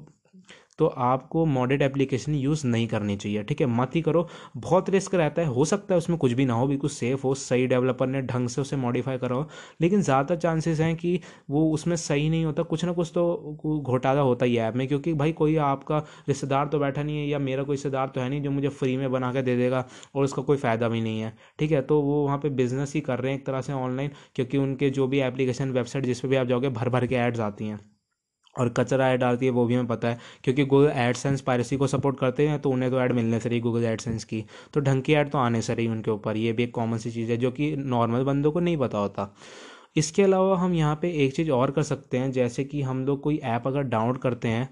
तो 0.78 0.86
आपको 0.86 1.44
मॉडेड 1.46 1.82
एप्लीकेशन 1.82 2.34
यूज़ 2.34 2.66
नहीं 2.66 2.86
करनी 2.88 3.16
चाहिए, 3.16 3.42
ठीक 3.42 3.60
है? 3.60 3.66
मत 3.68 3.94
ही 3.94 4.00
करो। 4.02 4.26
बहुत 4.58 4.90
रिस्क 4.90 5.14
रहता 5.14 5.42
है, 5.42 5.48
हो 5.48 5.64
सकता 5.64 5.94
है 5.94 5.98
उसमें 5.98 6.18
कुछ 6.18 6.32
भी 6.32 6.44
ना 6.46 6.54
हो, 6.54 6.66
बिल्कुल 6.66 6.90
सेफ़ 6.90 7.22
हो, 7.22 7.34
सही 7.36 7.66
डेवलपर 7.66 8.06
ने 8.06 8.22
ढंग 8.24 8.48
से 8.48 8.60
उसे 8.60 8.76
मॉडिफाई 8.76 9.18
करा 9.18 9.36
हो, 9.36 9.48
लेकिन 9.80 10.02
ज़्यादा 10.02 10.36
चांसेस 10.36 10.80
हैं 10.80 10.94
कि 10.96 11.20
वो 11.50 11.64
उसमें 11.72 11.96
सही 11.98 12.28
नहीं 12.30 12.44
होता। 12.44 12.62
कुछ 12.64 12.84
ना 12.84 12.92
कुछ 12.92 13.10
तो 13.14 13.80
घोटाला 13.82 14.20
होता 14.22 14.46
ही 14.46 14.54
है 14.56 14.68
ऐप 14.68 14.74
में, 14.76 14.86
क्योंकि 14.88 15.14
भाई 15.14 15.32
कोई 15.34 15.56
आपका 15.64 15.98
रिश्तेदार 16.28 16.68
तो 16.68 16.78
बैठा 16.78 17.02
नहीं 17.02 17.18
है 17.18 17.26
या 17.28 17.38
मेरा 17.40 17.62
कोई 17.62 17.76
रिश्तेदार 17.76 18.08
तो 18.08 18.20
है 18.20 18.28
नहीं 18.28 18.42
जो 18.42 18.50
मुझे 18.50 18.68
फ्री 18.70 18.96
में 18.96 19.10
बना 19.12 19.32
के 19.32 19.42
दे 19.42 19.56
देगा 19.56 19.84
और 20.14 20.24
उसका 20.24 20.42
कोई 20.42 20.56
फ़ायदा 20.58 20.88
भी 20.88 21.00
नहीं 21.00 21.20
है, 21.20 21.32
ठीक 21.58 21.72
है? 21.72 21.82
तो 21.82 22.00
वो 22.02 22.22
वहाँ 22.24 22.38
पर 22.38 22.48
बिज़नेस 22.58 22.94
ही 22.94 23.00
कर 23.00 23.18
रहे 23.18 23.32
हैं 23.32 23.38
एक 23.38 23.46
तरह 23.46 23.60
से 23.60 23.72
ऑनलाइन 23.74 24.10
क्योंकि 24.34 24.58
उनके 24.58 24.90
जो 24.90 25.06
भी 25.08 25.20
एप्लीकेशन 25.22 25.70
वेबसाइट 25.72 26.06
जिस 26.06 26.20
पर 26.20 26.28
भी 26.28 26.36
आप 26.36 26.46
जाओगे 26.46 26.68
भर 26.70 26.88
भर 26.88 27.06
के 27.06 27.14
एड्स 27.16 27.40
आती 27.42 27.68
हैं। 27.68 27.97
और 28.58 28.68
कचरा 28.68 29.08
ऐड 29.10 29.20
डालती 29.20 29.46
है, 29.46 29.52
वो 29.52 29.64
भी 29.66 29.74
हमें 29.74 29.86
पता 29.86 30.08
है। 30.08 30.18
क्योंकि 30.44 30.64
गूगल 30.64 30.90
एडसेंस 30.96 31.40
पायरेसी 31.40 31.76
को 31.76 31.86
सपोर्ट 31.86 32.18
करते 32.18 32.48
हैं 32.48 32.58
तो 32.60 32.70
उन्हें 32.70 32.90
तो 32.90 33.00
ऐड 33.00 33.12
मिलने 33.12 33.40
से 33.40 33.48
रही 33.48 33.60
गूगल 33.60 33.84
एडसेंस 33.84 34.24
की। 34.24 34.44
तो 34.74 34.80
ढंग 34.80 35.02
की 35.02 35.14
ऐड 35.14 35.30
तो 35.30 35.38
आने 35.38 35.62
से 35.62 35.74
रही 35.74 35.86
उनके 35.88 36.10
ऊपर। 36.10 36.36
ये 36.36 36.52
भी 36.52 36.62
एक 36.62 36.74
कॉमन 36.74 36.98
सी 36.98 37.10
चीज़ 37.10 37.30
है, 37.30 37.36
जो 37.36 37.50
कि 37.50 37.74
नॉर्मल 37.76 38.24
बंदों 38.24 38.52
को 38.52 38.60
नहीं 38.60 38.76
पता 38.76 38.98
होता। 38.98 39.32
इसके 39.96 40.22
अलावा 40.22 40.56
हम 40.58 40.74
यहाँ 40.74 40.98
पे 41.02 41.10
एक 41.24 41.34
चीज़ 41.36 41.50
और 41.52 41.70
कर 41.70 41.82
सकते 41.84 42.18
हैं, 42.18 42.30
जैसे 42.32 42.64
कि 42.64 42.82
हम 42.82 43.04
लोग 43.06 43.20
कोई 43.20 43.36
ऐप 43.46 43.66
अगर 43.66 43.82
डाउनलोड 43.84 44.18
करते 44.18 44.48
हैं 44.48 44.68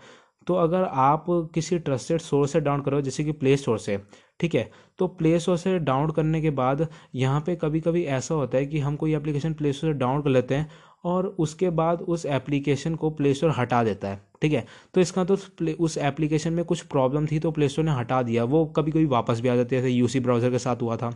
तो 0.46 0.54
अगर 0.54 0.82
आप 0.84 1.24
किसी 1.54 1.78
ट्रस्टेड 1.78 2.20
सोर्स 2.20 2.52
से 2.52 2.60
डाउनलोड 2.60 2.84
करो, 2.84 3.00
जैसे 3.00 3.24
कि 3.24 3.32
प्ले 3.32 3.56
स्टोर 3.56 3.78
से, 3.78 3.98
ठीक 4.40 4.54
है? 4.54 4.70
तो 4.98 5.06
प्ले 5.08 5.38
स्टोर 5.40 5.56
से 5.56 5.78
डाउनलोड 5.78 6.12
करने 6.14 6.40
के 6.40 6.50
बाद 6.50 6.86
यहाँ 7.14 7.40
पे 7.40 7.56
कभी 7.56 7.80
कभी 7.80 8.02
ऐसा 8.06 8.34
होता 8.34 8.58
है 8.58 8.66
कि 8.66 8.78
हम 8.78 8.96
कोई 8.96 9.14
एप्लीकेशन 9.14 9.54
प्ले 9.54 9.72
स्टोर 9.72 9.92
से 9.92 9.98
डाउनलोड 9.98 10.24
कर 10.24 10.30
लेते 10.30 10.54
हैं 10.54 10.68
और 11.06 11.26
उसके 11.38 11.70
बाद 11.72 12.00
उस 12.02 12.26
एप्लीकेशन 12.28 12.94
को 12.94 13.10
प्ले 13.10 13.32
स्टोर 13.34 13.50
हटा 13.56 13.82
देता 13.84 14.08
है। 14.08 14.20
ठीक 14.42 14.52
है? 14.52 14.64
तो 14.94 15.00
इसका 15.00 15.24
तो 15.24 15.36
उस 15.78 15.98
एप्लीकेशन 15.98 16.52
में 16.52 16.64
कुछ 16.64 16.80
प्रॉब्लम 16.84 17.26
थी 17.26 17.38
तो 17.38 17.50
प्ले 17.50 17.68
स्टोर 17.68 17.84
ने 17.84 17.92
हटा 17.92 18.22
दिया। 18.22 18.44
वो 18.46 18.64
कभी 18.76 18.90
कभी 18.92 19.04
वापस 19.08 19.40
भी 19.40 19.48
आ 19.48 19.56
जाती 19.56 19.76
है, 19.76 19.82
जैसे 19.82 19.94
यूसी 19.94 20.20
ब्राउज़र 20.20 20.50
के 20.50 20.58
साथ 20.58 20.82
हुआ 20.82 20.96
था। 20.96 21.10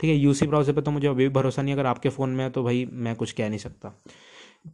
ठीक 0.00 0.10
है? 0.10 0.16
यूसी 0.16 0.46
ब्राउज़र 0.46 0.72
पे 0.72 0.80
तो 0.80 0.90
मुझे 0.90 1.08
अभी 1.08 1.28
भरोसा 1.30 1.62
नहीं 1.62 1.74
अगर 1.74 1.86
आपके 1.86 2.08
फ़ोन 2.10 2.30
में 2.30 2.44
है 2.44 2.50
तो 2.50 2.62
भाई 2.64 2.86
मैं 2.92 3.14
कुछ 3.16 3.32
कह 3.32 3.48
नहीं 3.48 3.58
सकता। 3.58 3.92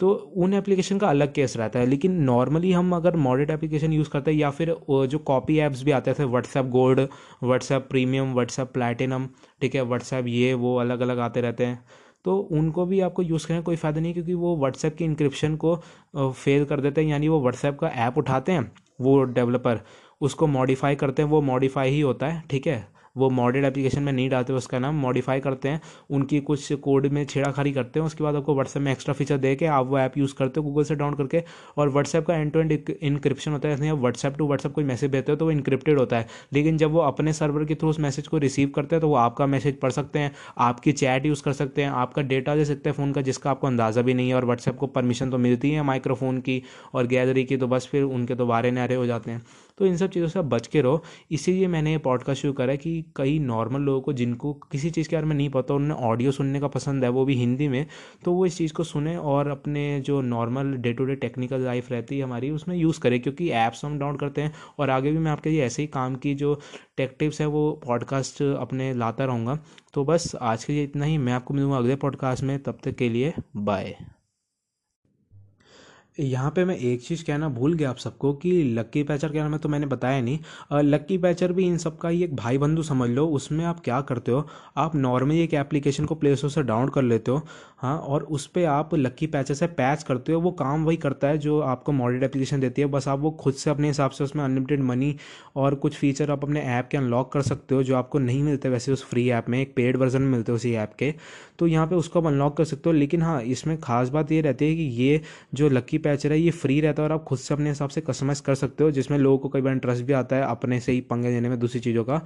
तो 0.00 0.10
उन 0.36 0.54
एप्लीकेशन 0.54 0.98
का 0.98 1.08
अलग 1.08 1.32
केस 1.34 1.56
रहता 1.56 1.78
है, 1.78 1.86
लेकिन 1.86 2.12
नॉर्मली 2.24 2.70
हम 2.72 2.94
अगर 2.96 3.16
मॉडर्ड 3.18 3.50
एप्लीकेशन 3.50 3.92
यूज़ 3.92 4.08
करते 4.10 4.30
हैं 4.30 4.38
या 4.38 4.50
फिर 4.50 4.74
जो 5.06 5.18
कॉपी 5.20 5.58
ऐप्स 5.60 5.82
भी 5.82 5.90
आते 5.92 6.12
थे 6.14 6.24
WhatsApp 6.26 6.66
gold 6.68 7.00
WhatsApp 7.42 7.86
premium 7.90 8.32
WhatsApp 8.34 8.70
platinum 8.74 9.26
ठीक 9.60 9.74
है? 9.74 9.82
व्हाट्सएप 9.82 10.26
ये, 10.26 10.54
वो 10.54 10.76
अलग 10.76 11.00
अलग 11.00 11.18
आते 11.20 11.40
रहते 11.40 11.64
हैं। 11.64 11.84
तो 12.24 12.36
उनको 12.52 12.86
भी 12.86 13.00
आपको 13.00 13.22
यूज़ 13.22 13.46
करने 13.48 13.62
कोई 13.62 13.76
फ़ायदा 13.76 14.00
नहीं 14.00 14.12
क्योंकि 14.14 14.34
वो 14.34 14.56
व्हाट्सएप 14.56 14.96
की 14.96 15.04
इंक्रिप्शन 15.04 15.56
को 15.56 15.76
फेल 16.16 16.64
कर 16.64 16.80
देते 16.80 17.02
हैं, 17.02 17.08
यानी 17.08 17.28
वो 17.28 17.40
व्हाट्सएप 17.40 17.78
का 17.80 17.88
ऐप 18.06 18.18
उठाते 18.18 18.52
हैं, 18.52 18.70
वो 19.00 19.22
डेवलपर 19.24 19.80
उसको 20.20 20.46
मॉडिफाई 20.46 20.94
करते 20.96 21.22
हैं, 21.22 21.28
वो 21.30 21.40
मॉडिफाई 21.42 21.90
ही 21.90 22.00
होता 22.00 22.26
है, 22.26 22.42
ठीक 22.50 22.66
है? 22.66 22.91
वो 23.16 23.28
मॉडेड 23.30 23.64
एप्लीकेशन 23.64 24.02
में 24.02 24.12
नहीं 24.12 24.28
डालते, 24.30 24.52
उसका 24.52 24.78
नाम 24.78 24.94
मॉडिफाई 24.96 25.40
करते 25.40 25.68
हैं, 25.68 25.80
उनकी 26.10 26.40
कुछ 26.42 26.72
कोड 26.74 27.06
में 27.08 27.24
छेड़ाखारी 27.26 27.72
करते 27.72 28.00
हैं, 28.00 28.06
उसके 28.06 28.24
बाद 28.24 28.36
आपको 28.36 28.54
व्हाट्सएप 28.54 28.82
में 28.82 28.90
एक्स्ट्रा 28.92 29.14
फीचर 29.14 29.38
दे 29.38 29.54
के 29.56 29.66
आप 29.68 29.86
वो 29.86 29.98
ऐप 29.98 30.18
यूज़ 30.18 30.34
करते 30.34 30.60
हो 30.60 30.66
गूगल 30.66 30.84
से 30.84 30.94
डाउन 30.94 31.14
करके, 31.14 31.42
और 31.76 31.88
व्हाट्सएप 31.88 32.26
का 32.26 32.34
एंड 32.34 32.52
टू 32.52 32.60
एंड 32.60 32.72
इंक्रिप्शन 32.72 33.52
होता 33.52 33.68
है, 33.68 33.74
इसलिए 33.74 33.92
व्हाट्सएप 33.92 34.36
टू 34.38 34.46
व्हाट्सएप 34.46 34.72
कोई 34.74 34.84
मैसेज 34.84 35.10
भेजते 35.10 35.32
हो 35.32 35.36
तो 35.36 35.44
वो 35.44 35.50
इंक्रिप्टेड 35.50 35.98
होता 35.98 36.18
है, 36.18 36.26
लेकिन 36.52 36.78
जब 36.78 36.90
वो 36.92 37.00
अपने 37.02 37.32
सर्वर 37.32 37.64
के 37.64 37.74
थ्रू 37.74 37.90
उस 37.90 38.00
मैसेज 38.00 38.28
को 38.28 38.38
रिसीव 38.38 38.68
करते 38.76 38.96
हैं 38.96 39.00
तो 39.00 39.08
वो 39.08 39.14
आपका 39.16 39.46
मैसेज 39.46 39.78
पढ़ 39.80 39.90
सकते 39.92 40.18
हैं, 40.18 40.32
आपकी 40.58 40.92
चैट 40.94 41.26
यूज़ 41.26 41.42
कर 41.42 41.52
सकते 41.52 41.82
हैं, 41.82 41.90
आपका 41.90 42.22
डेटा 42.24 42.54
दे 42.56 42.64
सकते 42.64 42.90
हैं 42.90 42.96
फ़ोन 42.96 43.12
का, 43.12 43.20
जिसका 43.22 43.50
आपको 43.50 43.66
अंदाज़ा 43.66 44.02
भी 44.02 44.14
नहीं 44.14 44.28
है, 44.28 44.34
और 44.34 44.44
व्हाट्सएप 44.44 44.76
को 44.76 44.86
परमिशन 44.88 45.30
तो 45.30 45.38
मिलती 45.38 45.70
है 45.70 45.82
माइक्रोफोन 45.84 46.40
की 46.40 46.62
और 46.94 47.06
गैलरी 47.06 47.44
की 47.44 47.56
तो 47.56 47.68
बस 47.68 47.86
फिर 47.86 48.02
उनके 48.04 48.34
तो 48.34 48.46
बारे 48.46 48.70
नारे 48.70 48.94
हो 48.94 49.06
जाते 49.06 49.30
हैं। 49.30 49.42
तो 49.82 49.86
इन 49.86 49.96
सब 49.96 50.10
चीज़ों 50.10 50.28
से 50.28 50.38
आप 50.38 50.44
बच 50.44 50.66
के 50.66 50.80
रहो। 50.80 51.02
इसीलिए 51.30 51.68
मैंने 51.68 51.92
ये 51.92 51.98
पॉडकास्ट 51.98 52.42
शुरू 52.42 52.52
करा 52.52 52.74
कि 52.74 53.04
कई 53.16 53.38
नॉर्मल 53.38 53.80
लोगों 53.80 54.00
को 54.00 54.12
जिनको 54.12 54.52
किसी 54.72 54.90
चीज़ 54.90 55.08
के 55.08 55.16
बारे 55.16 55.26
में 55.26 55.34
नहीं 55.36 55.48
पता 55.50 55.74
उन्हें 55.74 55.98
ऑडियो 55.98 56.30
सुनने 56.30 56.60
का 56.60 56.68
पसंद 56.68 57.04
है, 57.04 57.10
वो 57.10 57.24
भी 57.24 57.34
हिंदी 57.34 57.68
में 57.68 57.86
तो 58.24 58.32
वो 58.32 58.46
इस 58.46 58.56
चीज़ 58.58 58.72
को 58.72 58.84
सुने 58.84 59.16
और 59.16 59.48
अपने 59.48 60.00
जो 60.00 60.20
normal 60.20 60.72
day 60.76 60.92
to 60.92 61.04
day 61.04 61.14
technical 61.14 61.60
life 61.60 61.90
रहती 61.92 62.18
है 62.18 62.24
हमारी, 62.24 62.50
उसमें 62.50 62.76
यूज़ 62.76 63.00
करें, 63.00 63.20
क्योंकि 63.20 63.50
ऐप्स 63.50 63.84
हम 63.84 63.98
डाउनलोड 63.98 64.20
करते 64.20 64.42
हैं। 64.42 64.52
और 64.78 64.90
आगे 64.90 65.12
भी 65.12 65.18
मैं 65.18 65.30
आपके 65.30 65.50
लिए 65.50 65.64
ऐसे 65.64 65.82
ही 65.82 65.88
काम 65.88 66.14
की 66.14 66.34
जो 66.34 66.54
टेक 66.96 67.16
टिप्स 67.18 67.40
है, 67.40 67.46
वो 67.46 67.70
पॉडकास्ट 67.86 68.42
अपने 68.42 68.92
लाता 68.94 69.24
रहूँगा। 69.24 69.58
तो 69.94 70.04
बस 70.04 70.34
आज 70.42 70.64
के 70.64 70.72
लिए 70.72 70.84
इतना 70.84 71.04
ही। 71.04 71.18
मैं 71.18 71.32
आपको 71.32 71.54
मिलूँगा 71.54 71.76
अगले 71.76 71.96
पॉडकास्ट 71.96 72.44
में। 72.44 72.58
तब 72.62 72.78
तक 72.84 72.94
के 72.94 73.08
लिए 73.08 73.32
बाय 73.56 73.96
यहाँ 76.16 76.50
पे 76.50 76.64
मैं 76.64 76.76
एक 76.76 77.02
चीज़ 77.02 77.24
कहना 77.24 77.48
भूल 77.48 77.74
गया 77.74 77.90
आप 77.90 77.96
सबको 77.96 78.32
कि 78.32 78.50
लक्की 78.74 79.02
पैचर 79.02 79.28
के 79.32 79.38
नाम 79.38 79.52
है 79.52 79.58
तो 79.58 79.68
मैंने 79.68 79.86
बताया 79.86 80.20
नहीं। 80.20 80.38
लक्की 80.82 81.16
पैचर 81.18 81.52
भी 81.52 81.66
इन 81.66 81.76
सब 81.78 81.96
का 81.98 82.08
ही 82.08 82.22
एक 82.24 82.34
भाई 82.36 82.58
बंधु 82.58 82.82
समझ 82.82 83.08
लो, 83.10 83.26
उसमें 83.26 83.64
आप 83.64 83.80
क्या 83.84 84.00
करते 84.00 84.32
हो? 84.32 84.46
आप 84.76 84.94
नॉर्मली 84.96 85.40
एक 85.42 85.54
एप्लीकेशन 85.54 86.04
को 86.04 86.14
प्ले 86.14 86.34
स्टोर 86.36 86.50
से 86.50 86.62
डाउनलोड 86.62 86.92
कर 86.92 87.02
लेते 87.02 87.30
हो 87.30 87.40
हाँ 87.78 87.96
और 87.98 88.22
उस 88.24 88.46
पर 88.46 88.64
आप 88.64 88.94
लक्की 88.94 89.26
पैचर 89.26 89.54
से 89.54 89.66
पैच 89.68 90.02
करते 90.02 90.32
हो, 90.32 90.40
वो 90.40 90.50
काम 90.52 90.84
वही 90.84 90.96
करता 90.96 91.28
है 91.28 91.38
जो 91.38 91.60
आपको 91.60 91.92
मॉडल 91.92 92.24
एप्लीकेशन 92.24 92.60
देती 92.60 92.82
है, 92.82 92.88
बस 92.88 93.08
आप 93.08 93.18
वो 93.20 93.30
खुद 93.32 93.54
से 93.54 93.70
अपने 93.70 93.88
हिसाब 93.88 94.10
से 94.10 94.24
उसमें 94.24 94.42
अनलिमिटेड 94.44 94.82
मनी 94.82 95.14
और 95.56 95.74
कुछ 95.74 95.96
फीचर 95.96 96.30
आप 96.30 96.44
अपने 96.44 96.60
ऐप 96.62 96.88
के 96.90 96.98
अनलॉक 96.98 97.32
कर 97.32 97.42
सकते 97.42 97.74
हो, 97.74 97.82
जो 97.82 97.96
आपको 97.96 98.18
नहीं 98.18 98.42
मिलते 98.42 98.68
वैसे 98.68 98.92
उस 98.92 99.04
फ्री 99.04 99.28
ऐप 99.30 99.48
में, 99.48 99.60
एक 99.60 99.74
पेड 99.76 99.96
वर्जन 99.96 100.22
मिलते 100.24 100.52
हो 100.52 100.56
उसी 100.56 100.72
ऐप 100.74 100.92
के। 100.98 101.12
तो 101.58 101.66
यहाँ 101.66 101.86
पर 101.86 101.96
उसको 101.96 102.20
आप 102.20 102.26
अनलॉक 102.26 102.56
कर 102.56 102.64
सकते 102.64 102.90
हो, 102.90 102.92
लेकिन 102.92 103.22
हाँ 103.22 103.40
इसमें 103.42 103.76
खास 103.80 104.08
बात 104.08 104.32
ये 104.32 104.40
रहती 104.40 104.64
है 104.64 104.76
कि 104.76 104.82
ये 105.02 105.20
जो 105.54 105.68
लक्की 105.68 105.98
पैचर 106.02 106.32
है 106.32 106.38
ये 106.40 106.50
फ्री 106.52 106.80
रहता 106.80 107.02
है 107.02 107.08
और 107.08 107.14
आप 107.14 107.24
खुद 107.24 107.38
से 107.38 107.54
अपने 107.54 107.68
हिसाब 107.68 107.88
से 107.90 108.00
कस्टमाइज 108.00 108.40
कर 108.40 108.54
सकते 108.54 108.84
हो, 108.84 108.90
जिसमें 108.90 109.18
लोगों 109.18 109.38
को 109.38 109.48
कई 109.48 109.60
बार 109.60 109.72
इंटरेस्ट 109.72 110.04
भी 110.04 110.12
आता 110.14 110.36
है 110.36 110.42
अपने 110.44 110.80
से 110.80 110.92
ही 110.92 111.00
पंगे 111.02 111.30
लेने 111.30 111.48
में 111.48 111.58
दूसरी 111.58 111.80
चीज़ों 111.80 112.04
का। 112.04 112.20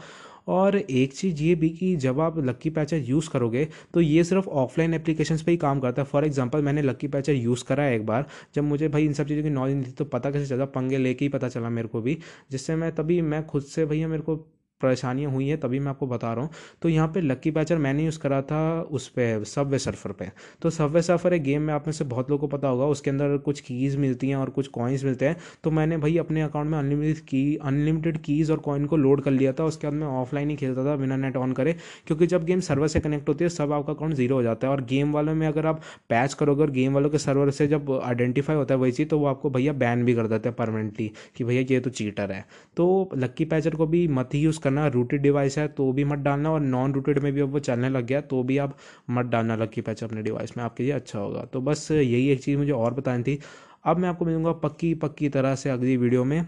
और 0.49 0.76
एक 0.76 1.14
चीज़ 1.14 1.43
ये 1.43 1.55
भी 1.55 1.69
कि 1.70 1.94
जब 1.96 2.20
आप 2.20 2.38
लक्की 2.38 2.70
पैचर 2.70 2.96
यूज़ 2.99 3.28
करोगे 3.31 3.67
तो 3.94 4.00
ये 4.00 4.25
सिर्फ़ 4.25 4.49
ऑफलाइन 4.49 4.94
एप्लीकेशंस 4.94 5.43
पे 5.43 5.50
ही 5.50 5.56
काम 5.56 5.81
करता 5.81 6.02
है। 6.02 6.08
फॉर 6.08 6.25
एग्जांपल 6.25 6.62
मैंने 6.62 6.82
लक्की 6.82 7.08
पैचर 7.08 7.34
यूज़ 7.34 7.64
करा 7.64 7.84
है 7.84 7.94
एक 7.96 8.06
बार, 8.06 8.26
जब 8.55 8.64
मुझे 8.64 8.88
भाई 8.88 9.05
इन 9.05 9.12
सब 9.12 9.28
चीज़ों 9.28 9.43
की 9.43 9.50
नॉलेज 9.50 9.76
नहीं 9.76 9.87
थी 9.87 9.93
तो 9.93 10.05
पता 10.06 10.31
कैसे 10.31 10.46
चला, 10.46 10.64
पंगे 10.67 10.99
लेके 10.99 11.25
ही 11.25 11.29
पता 11.29 11.49
चला 11.49 11.70
मेरे 11.70 11.88
को 11.88 12.00
भी, 12.00 12.19
जिससे 12.50 12.76
मैं 12.76 12.94
तभी, 12.94 13.20
मैं 13.22 13.46
खुद 13.46 13.62
से 13.64 13.87
भैया 13.87 14.08
मेरे 14.08 14.22
को 14.22 14.37
परेशानियाँ 14.81 15.31
हुई 15.31 15.49
हैं, 15.49 15.58
तभी 15.61 15.78
मैं 15.78 15.90
आपको 15.90 16.06
बता 16.06 16.32
रहा 16.32 16.44
हूँ। 16.44 16.50
तो 16.82 16.88
यहाँ 16.88 17.08
पे 17.08 17.20
लक्की 17.20 17.50
पैचर 17.50 17.78
मैंने 17.78 18.05
यूज़ 18.05 18.19
करा 18.19 18.41
था 18.43 18.81
उस 18.82 19.08
पर 19.08 19.44
सबवे 19.44 19.79
सर्फर 19.79 20.12
पे। 20.12 20.31
तो 20.62 20.70
सबवे 20.70 21.03
सर्फर 21.03 21.32
एक 21.32 21.43
गेम 21.43 21.62
में 21.62 21.72
आप 21.74 21.86
में 21.86 21.93
से 21.93 22.05
बहुत 22.05 22.31
लोगों 22.31 22.48
को 22.48 22.56
पता 22.56 22.69
होगा, 22.69 22.86
उसके 22.86 23.10
अंदर 23.10 23.36
कुछ 23.36 23.60
कीज़ 23.60 23.96
मिलती 23.98 24.29
हैं 24.29 24.36
और 24.36 24.50
कुछ 24.50 24.69
कॉइन्स 24.69 25.05
मिलते 25.05 25.29
हैं। 25.29 25.36
तो 25.65 25.70
मैंने 25.70 25.96
भाई 25.96 26.17
अपने 26.19 26.43
अकाउंट 26.43 26.70
में 26.70 26.79
अनलिमिटेड 26.79 27.24
की 27.27 27.56
अनलिमिटेड 27.56 28.19
कीज़ 28.19 28.53
और 28.53 28.58
कॉइन 28.58 28.86
को 28.86 28.96
लोड 28.96 29.22
कर 29.22 29.31
लिया 29.31 29.53
था, 29.53 29.65
उसके 29.65 29.86
बाद 29.86 29.96
मैं 29.96 30.06
ऑफलाइन 30.06 30.50
ही 30.50 30.56
खेलता 30.56 30.84
था, 30.84 30.96
बिना 30.96 31.17
नेट 31.17 31.36
ऑन 31.36 31.53
करे। 31.53 31.72
क्योंकि 32.06 32.27
जब 32.27 32.44
गेम 32.44 32.60
सर्वर 32.60 32.89
से 32.89 33.00
कनेक्ट 33.00 33.29
होती 33.29 33.44
है, 33.44 33.48
सब 33.48 33.72
आपका 33.72 33.93
अकाउंट 33.93 34.15
ज़ीरो 34.15 34.36
हो 34.36 34.43
जाता 34.43 34.67
है। 34.67 34.72
और 34.72 34.84
गेम 34.84 35.12
वालों 35.12 35.34
में 35.34 35.46
अगर 35.46 35.67
आप 35.67 35.81
पैच 36.08 36.34
करोगे 36.34 36.62
और 36.62 36.70
गेम 36.70 36.94
वालों 36.94 37.10
के 37.10 37.19
सर्वर 37.19 37.50
से 37.50 37.67
जब 37.67 37.93
आइडेंटिफाई 38.05 38.56
होता 38.56 38.74
है 38.74 38.81
वही 38.81 38.93
चीज़ 38.93 39.08
तो 39.08 39.19
वो 39.19 39.27
आपको 39.27 39.50
भैया 39.50 39.72
बैन 39.74 40.05
भी 40.05 40.15
कर 40.15 40.27
देते 40.27 40.48
हैं 40.48 40.56
परमानेंटली 40.56 41.10
कि 41.36 41.44
भैया 41.44 41.62
ये 41.70 41.81
तो 41.81 41.91
चीटर 41.91 42.32
है। 42.32 42.44
तो 42.77 43.10
लक्की 43.17 43.44
पैचर 43.44 43.74
को 43.74 43.86
भी 43.86 44.06
मत 44.08 44.34
ही 44.34 44.41
यूज़ 44.41 44.60
करना 44.67 44.87
रूटेड 44.89 45.23
डिवाइस 45.23 45.58
है 45.58 45.67
तो 45.70 45.91
भी 45.93 46.05
मत 46.05 46.19
डालना 46.20 46.53
और 46.53 46.61
नॉन 46.63 46.93
रूटेड 46.94 47.19
में 47.19 47.32
भी 47.32 47.41
अब 47.41 47.53
वो 47.53 47.58
चलने 47.61 47.89
लग 47.91 48.06
गया 48.06 48.20
तो 48.23 48.43
भी 48.43 48.58
आप 48.58 48.77
मत 49.11 49.27
डालना 49.27 49.56
लकी 49.56 49.81
पैच 49.81 50.05
अपने 50.05 50.23
डिवाइस 50.23 50.56
में, 50.56 50.65
आपके 50.65 50.82
लिए 50.82 50.93
अच्छा 50.93 51.19
होगा। 51.19 51.44
तो 51.44 51.61
बस 51.61 51.91
यही 51.91 52.29
एक 52.29 52.43
चीज़ 52.43 52.58
मुझे 52.58 52.73
और 52.73 52.94
बतानी 52.94 53.23
थी। 53.23 53.39
अब 53.85 53.99
मैं 53.99 54.08
आपको 54.08 54.25
मिलूँगा 54.25 54.53
पक्की 54.61 54.94
पक्की 54.96 55.29
तरह 55.29 55.55
से 55.55 55.70
अगली 55.70 55.96
वीडियो 55.96 56.25
में 56.25 56.41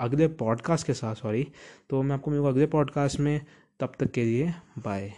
अगले 0.00 0.26
पॉडकास्ट 0.38 0.86
के 0.86 0.94
साथ 0.94 1.14
सॉरी 1.14 1.46
तो 1.90 2.02
मैं 2.02 2.14
आपको 2.14 2.30
मिलूँगा 2.30 2.50
अगले 2.50 2.66
पॉडकास्ट 2.68 3.20
में, 3.20 3.40
तब 3.80 3.92
तक 3.98 4.10
के 4.10 4.24
लिए 4.24 4.52
बाय 4.78 5.12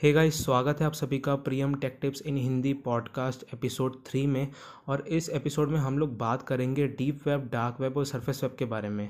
हे 0.00 0.12
गाइस 0.12 0.44
स्वागत 0.44 0.80
है 0.80 0.86
आप 0.86 0.92
सभी 0.92 1.18
का 1.18 1.34
Priyam 1.38 1.74
tech 1.74 1.98
tips 2.02 2.22
in 2.22 2.36
Hindi 2.36 2.72
podcast 2.84 3.44
episode 3.54 3.96
three 4.06 4.26
में, 4.26 4.48
और 4.86 5.04
इस 5.08 5.28
एपिसोड 5.30 5.70
में 5.70 5.78
हम 5.78 5.98
लोग 5.98 6.16
बात 6.18 6.42
करेंगे 6.42 6.86
डीप 6.88 7.20
वेब 7.26 7.48
डार्क 7.52 7.80
वेब 7.80 7.96
और 7.96 8.04
सरफेस 8.04 8.42
वेब 8.42 8.56
के 8.58 8.64
बारे 8.64 8.88
में। 8.88 9.08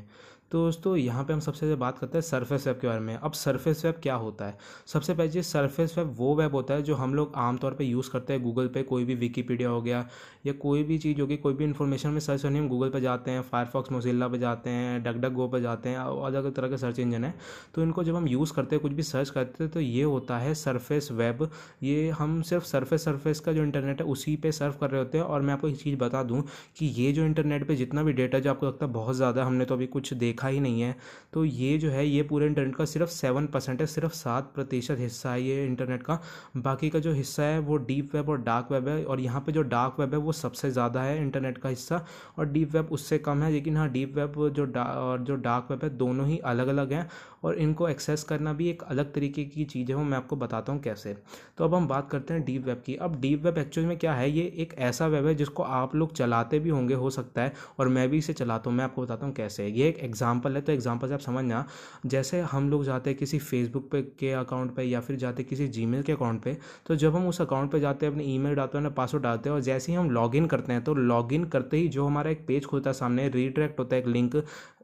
तो 0.52 0.62
दोस्तों, 0.62 0.96
यहाँ 0.96 1.22
पे 1.24 1.32
हम 1.32 1.40
सबसे 1.40 1.66
ज़्यादा 1.66 1.80
बात 1.80 1.98
करते 1.98 2.18
हैं 2.18 2.22
सरफेस 2.22 2.66
वेब 2.66 2.78
के 2.80 2.86
बारे 2.86 3.00
में। 3.00 3.14
अब 3.14 3.32
सरफेस 3.32 3.84
वेब 3.84 3.94
क्या 4.02 4.14
होता 4.14 4.46
है? 4.46 4.56
सबसे 4.86 5.14
पहले 5.14 5.30
चीज़ 5.32 5.44
सरफेस 5.46 5.94
वेब 5.98 6.14
वो 6.18 6.34
वेब 6.36 6.54
होता 6.54 6.74
है 6.74 6.82
जो 6.82 6.94
हम 6.94 7.14
लोग 7.14 7.32
आमतौर 7.36 7.74
पे 7.74 7.84
यूज़ 7.84 8.10
करते 8.10 8.32
हैं 8.32 8.42
गूगल 8.42 8.66
पे। 8.68 8.82
कोई 8.82 9.04
भी 9.04 9.14
विकीपीडिया 9.14 9.68
हो 9.68 9.80
गया 9.82 10.04
या 10.46 10.52
कोई 10.62 10.82
भी 10.82 10.98
चीज़ 10.98 11.20
होगी 11.20 11.36
कोई 11.36 11.54
भी 11.54 11.64
इन्फॉर्मेशन 11.64 12.10
में 12.10 12.20
सर्च 12.20 12.42
करनी 12.42 12.58
हम 12.58 12.68
गूगल 12.68 12.90
पे 12.90 13.00
जाते 13.00 13.30
हैं 13.30 13.42
फायरफॉक्स 13.42 13.92
मोजिल्ला 13.92 14.28
पर 14.28 14.36
जाते 14.38 14.70
हैं 14.70 15.02
डग 15.02 15.32
गो 15.32 15.46
पे 15.48 15.60
जाते 15.60 15.88
हैं 15.88 15.96
अलग 15.98 16.34
अलग 16.34 16.54
तरह 16.54 16.68
के 16.68 16.78
सर्च 16.78 16.98
इंजन 16.98 17.24
है। 17.24 17.34
तो 17.74 17.82
इनको 17.82 18.04
जब 18.04 18.16
हम 18.16 18.28
यूज़ 18.28 18.52
करते 18.52 18.76
हैं, 18.76 18.82
कुछ 18.82 18.92
भी 18.92 19.02
सर्च 19.02 19.30
करते 19.30 19.64
हैं 19.64 19.72
तो 19.72 19.80
ये 19.80 20.02
होता 20.04 20.38
है 20.38 20.54
सरफेस 20.56 21.10
वेब 21.12 21.48
ये 21.82 22.08
हम 22.10 22.40
सिर्फ़ 22.42 22.64
सरफेस 22.64 23.04
सरफेस 23.04 23.40
का 23.40 23.52
जो 23.52 23.62
इंटरनेट 23.64 24.00
है, 24.00 24.06
उसी 24.06 24.36
पे 24.36 24.52
सर्व 24.52 24.74
कर 24.80 24.90
रहे 24.90 25.00
होते 25.00 25.18
हैं। 25.18 25.24
और 25.24 25.42
मैं 25.42 25.54
आपको 25.54 25.68
एक 25.68 25.80
चीज़ 25.82 25.98
बता 25.98 26.22
दूँ 26.22 26.44
कि 26.78 26.86
ये 26.98 27.12
जो 27.12 27.24
इंटरनेट 27.24 27.66
पर 27.68 27.74
जितना 27.74 28.02
भी 28.02 28.12
डेटा 28.12 28.38
जो 28.38 28.50
आपको 28.50 28.66
लगता 28.66 28.86
है 28.86 28.92
बहुत 28.92 29.16
ज़्यादा, 29.16 29.44
हमने 29.44 29.64
तो 29.64 29.74
अभी 29.74 29.86
कुछ 29.88 30.12
देखा 30.14 30.41
लिखा 30.42 30.48
ही 30.48 30.60
नहीं 30.60 30.80
है। 30.82 30.94
तो 31.32 31.44
ये 31.44 31.76
जो 31.78 31.90
है, 31.90 32.06
ये 32.06 32.22
पूरे 32.22 32.46
इंटरनेट 32.46 32.76
का 32.76 32.84
सिर्फ़ 32.84 33.10
सेवन 33.10 33.46
परसेंट 33.46 33.80
है, 33.80 33.86
सिर्फ़ 33.86 34.12
सात 34.14 34.52
प्रतिशत 34.54 34.96
हिस्सा 34.98 35.32
है 35.32 35.42
ये 35.42 35.64
इंटरनेट 35.66 36.02
का। 36.02 36.20
बाकी 36.58 36.90
का 36.90 36.98
जो 36.98 37.12
हिस्सा 37.12 37.42
है, 37.42 37.58
वो 37.60 37.76
डीप 37.78 38.14
वेब 38.14 38.28
और 38.28 38.40
डार्क 38.42 38.72
वेब 38.72 38.88
है 38.88 39.04
और 39.04 39.20
यहाँ 39.20 39.40
पे 39.40 39.52
जो 39.52 39.62
डार्क 39.64 40.00
वेब 40.00 40.14
है, 40.14 40.18
वो 40.18 40.32
सबसे 40.34 40.70
ज़्यादा 40.70 41.02
है 41.02 41.20
इंटरनेट 41.22 41.58
का 41.58 41.68
हिस्सा 41.68 42.04
और 42.38 42.46
डीप 42.48 42.74
वेब 42.74 42.88
उससे 42.92 43.18
कम 43.20 43.42
है। 43.42 43.50
लेकिन 43.52 43.76
हाँ 43.76 43.88
डीप 43.90 44.16
वेब 44.16 44.48
जो 44.50 44.64
डा 44.66 44.82
और 44.82 45.22
जो 45.22 45.36
डार्क 45.38 45.66
वेब 45.70 45.84
है, 45.84 45.90
दोनों 45.96 46.26
ही 46.28 46.38
अलग 46.46 46.68
अलग 46.68 46.92
हैं 46.92 47.08
और 47.44 47.54
इनको 47.56 47.88
एक्सेस 47.88 48.22
करना 48.24 48.52
भी 48.52 48.68
एक 48.70 48.82
अलग 48.84 49.12
तरीके 49.14 49.44
की 49.44 49.64
चीज़ 49.64 49.88
है। 49.90 49.94
वो 49.96 50.02
मैं 50.04 50.16
आपको 50.18 50.36
बताता 50.36 50.72
हूँ 50.72 50.80
कैसे। 50.82 51.16
तो 51.58 51.64
अब 51.64 51.74
हम 51.74 51.88
बात 51.88 52.10
करते 52.10 52.34
हैं 52.34 52.44
डीप 52.44 52.66
वेब 52.66 52.82
की। 52.86 52.94
अब 52.96 53.20
डीप 53.20 53.44
वेब 53.44 53.58
एक्चुअल 53.58 53.86
में 53.86 53.96
क्या 53.98 54.12
है? 54.14 54.30
ये 54.30 54.44
एक 54.56 54.74
ऐसा 54.80 55.06
वेब 55.06 55.26
है 55.26 55.34
जिसको 55.34 55.62
आप 55.62 55.94
लोग 55.94 56.12
चलाते 56.14 56.58
भी 56.58 56.70
होंगे, 56.70 56.94
हो 56.94 57.10
सकता 57.10 57.42
है, 57.42 57.52
और 57.78 57.88
मैं 57.88 58.08
भी 58.08 58.18
इसे 58.18 58.32
चलाता 58.32 58.70
हूँ। 58.70 58.76
मैं 58.78 58.84
आपको 58.84 59.02
बताता 59.02 59.26
हूँ 59.26 59.34
कैसे। 59.34 59.66
ये 59.68 59.88
एक 59.88 59.98
एग्ज़ाम्पल 60.32 60.56
है 60.56 60.60
तो 60.62 60.72
एग्ज़ाम्पल 60.72 61.08
से 61.08 61.14
आप 61.14 61.20
समझना 61.20 61.64
जैसे 62.06 62.40
हम 62.40 62.70
लोग 62.70 62.84
जाते 62.84 63.10
हैं 63.10 63.18
किसी 63.18 63.38
फेसबुक 63.38 63.88
पे 63.90 64.02
के 64.18 64.32
अकाउंट 64.32 64.74
पे 64.74 64.82
या 64.82 65.00
फिर 65.00 65.16
जाते 65.16 65.42
किसी 65.44 65.68
जी 65.68 65.86
के 66.02 66.12
अकाउंट 66.12 66.42
पे 66.42 66.56
तो 66.86 66.96
जब 66.96 67.16
हम 67.16 67.26
उस 67.28 67.40
अकाउंट 67.40 67.70
पे 67.72 67.80
जाते 67.80 68.06
हैं, 68.06 68.12
अपने 68.12 68.24
ईमेल 68.24 68.54
डालते 68.54 68.78
हैं 68.78 68.94
पासवर्ड 68.94 69.24
डालते 69.24 69.48
हैं 69.48 69.54
और 69.54 69.62
जैसे 69.62 69.92
ही 69.92 69.98
हम 69.98 70.10
लॉगिन 70.10 70.46
करते 70.46 70.72
हैं 70.72 70.84
तो 70.84 70.94
लॉगिन 70.94 71.44
करते 71.44 71.76
ही 71.76 71.88
जो 71.88 72.06
हमारा 72.06 72.30
एक 72.30 72.46
पेज 72.46 72.64
खुलता 72.64 72.90
है 72.90 72.94
सामने 72.94 73.28
रीडायरेक्ट 73.28 73.78
होता 73.78 73.96
है 73.96 74.02
एक 74.02 74.08
लिंक 74.08 74.36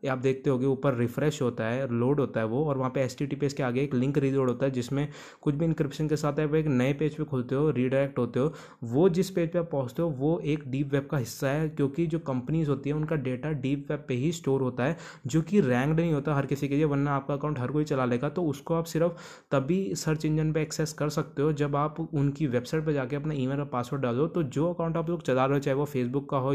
आप 0.06 0.18
देखते 0.18 0.50
होगे, 0.50 0.66
ऊपर 0.66 0.94
रिफ्रेश 0.94 1.40
होता 1.42 1.64
है 1.64 1.86
लोड 1.90 2.20
होता 2.20 2.40
है 2.40 2.46
वो, 2.46 2.64
और 2.64 2.78
वहाँ 2.78 2.90
पे 2.90 3.02
एस 3.02 3.16
टी 3.18 3.26
के 3.26 3.62
आगे 3.62 3.82
एक 3.82 3.94
लिंक 3.94 4.18
रीलोड 4.18 4.48
होता 4.48 4.66
है, 4.66 4.72
जिसमें 4.72 5.08
कुछ 5.42 5.54
भी 5.54 5.64
इंक्रिप्शन 5.64 6.08
के 6.08 6.16
साथ 6.16 6.40
आप 6.40 6.54
एक 6.54 6.66
नए 6.68 6.92
पेज 6.94 7.14
पे 7.14 7.24
खुलते 7.24 7.54
हो 7.54 7.70
रीडायरेक्ट 7.70 8.18
होते 8.18 8.40
हो, 8.40 8.52
वो 8.84 9.08
जिस 9.08 9.30
पेज 9.30 9.52
पे 9.52 9.58
आप 9.58 9.68
पहुँचते 9.72 10.02
हो, 10.02 10.08
वो 10.10 10.38
एक 10.46 10.68
डीप 10.70 10.92
वेब 10.92 11.06
का 11.10 11.18
हिस्सा 11.18 11.48
है, 11.48 11.68
क्योंकि 11.68 12.06
जो 12.06 12.18
कंपनीज़ 12.20 12.68
होती 12.70 12.90
है, 12.90 12.96
उनका 12.96 13.16
डेटा 13.18 13.50
डीप 13.52 13.86
वेब 13.90 14.00
पर 14.00 14.14
ही 14.14 14.32
स्टोर 14.32 14.62
होता 14.62 14.84
है, 14.84 14.96
जो 15.26 15.42
कि 15.42 15.60
रैंक्ड 15.60 16.00
नहीं 16.00 16.12
होता 16.12 16.34
हर 16.34 16.46
किसी 16.46 16.68
के 16.68 16.74
लिए, 16.74 16.84
वरना 16.84 17.14
आपका 17.16 17.34
अकाउंट 17.34 17.58
हर 17.58 17.70
कोई 17.72 17.84
चला 17.84 18.04
लेगा 18.04 18.28
तो 18.28 18.44
उसको 18.44 18.74
आप 18.74 18.84
सिर्फ़ 18.86 19.12
तभी 19.50 19.94
सर्च 19.96 20.24
इंजन 20.24 20.52
पर 20.52 20.60
एक्सेस 20.60 20.92
कर 20.92 21.08
सकते 21.10 21.42
हो, 21.42 21.52
जब 21.54 21.76
आप 21.76 22.00
उनकी 22.02 22.46
वेबसाइट 22.48 22.84
पर 22.86 22.92
जाके 22.92 23.16
अपना 23.16 23.34
ईमेल 23.34 23.60
और 23.60 23.66
पासवर्ड 23.68 24.02
डालो 24.02 24.26
तो 24.28 24.42
जो 24.42 24.72
अकाउंट 24.72 24.96
आप 24.96 25.10
लोग 25.10 25.22
चला 25.22 25.44
रहे 25.46 25.54
हो, 25.54 25.60
चाहे 25.60 25.74
वो 25.74 25.84
फेसबुक 25.86 26.28
का 26.30 26.36
हो 26.38 26.54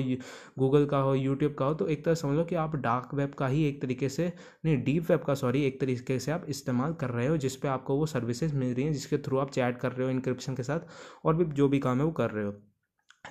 गूगल 0.59 0.85
का 0.85 0.97
हो 0.97 1.13
यूट्यूब 1.15 1.53
का 1.53 1.65
हो 1.65 1.73
तो 1.73 1.87
एक 1.87 2.03
तरह 2.05 2.13
समझ 2.15 2.37
लो 2.37 2.43
कि 2.45 2.55
आप 2.55 2.75
डार्क 2.77 3.13
वेब 3.13 3.32
का 3.33 3.47
ही 3.47 3.63
एक 3.65 3.81
तरीके 3.81 4.09
से, 4.09 4.31
नहीं 4.65 4.77
डीप 4.83 5.09
वेब 5.11 5.23
का 5.23 5.33
सॉरी 5.35 5.63
एक 5.65 5.79
तरीके 5.81 6.19
से 6.19 6.31
आप 6.31 6.45
इस्तेमाल 6.49 6.93
कर 6.93 7.09
रहे 7.09 7.27
हो 7.27 7.37
जिस 7.37 7.55
पे 7.55 7.67
आपको 7.67 7.97
वो 7.97 8.05
सर्विसेज़ 8.05 8.55
मिल 8.55 8.73
रही 8.73 8.85
हैं, 8.85 8.93
जिसके 8.93 9.17
थ्रू 9.17 9.37
आप 9.37 9.51
चैट 9.51 9.77
कर 9.77 9.91
रहे 9.91 10.05
हो 10.05 10.11
इंक्रिप्शन 10.11 10.55
के 10.55 10.63
साथ 10.63 11.25
और 11.25 11.35
भी 11.35 11.45
जो 11.53 11.67
भी 11.69 11.79
काम 11.79 11.99
है 11.99 12.05
वो 12.05 12.11
कर 12.11 12.31
रहे 12.31 12.45
हो। 12.45 12.53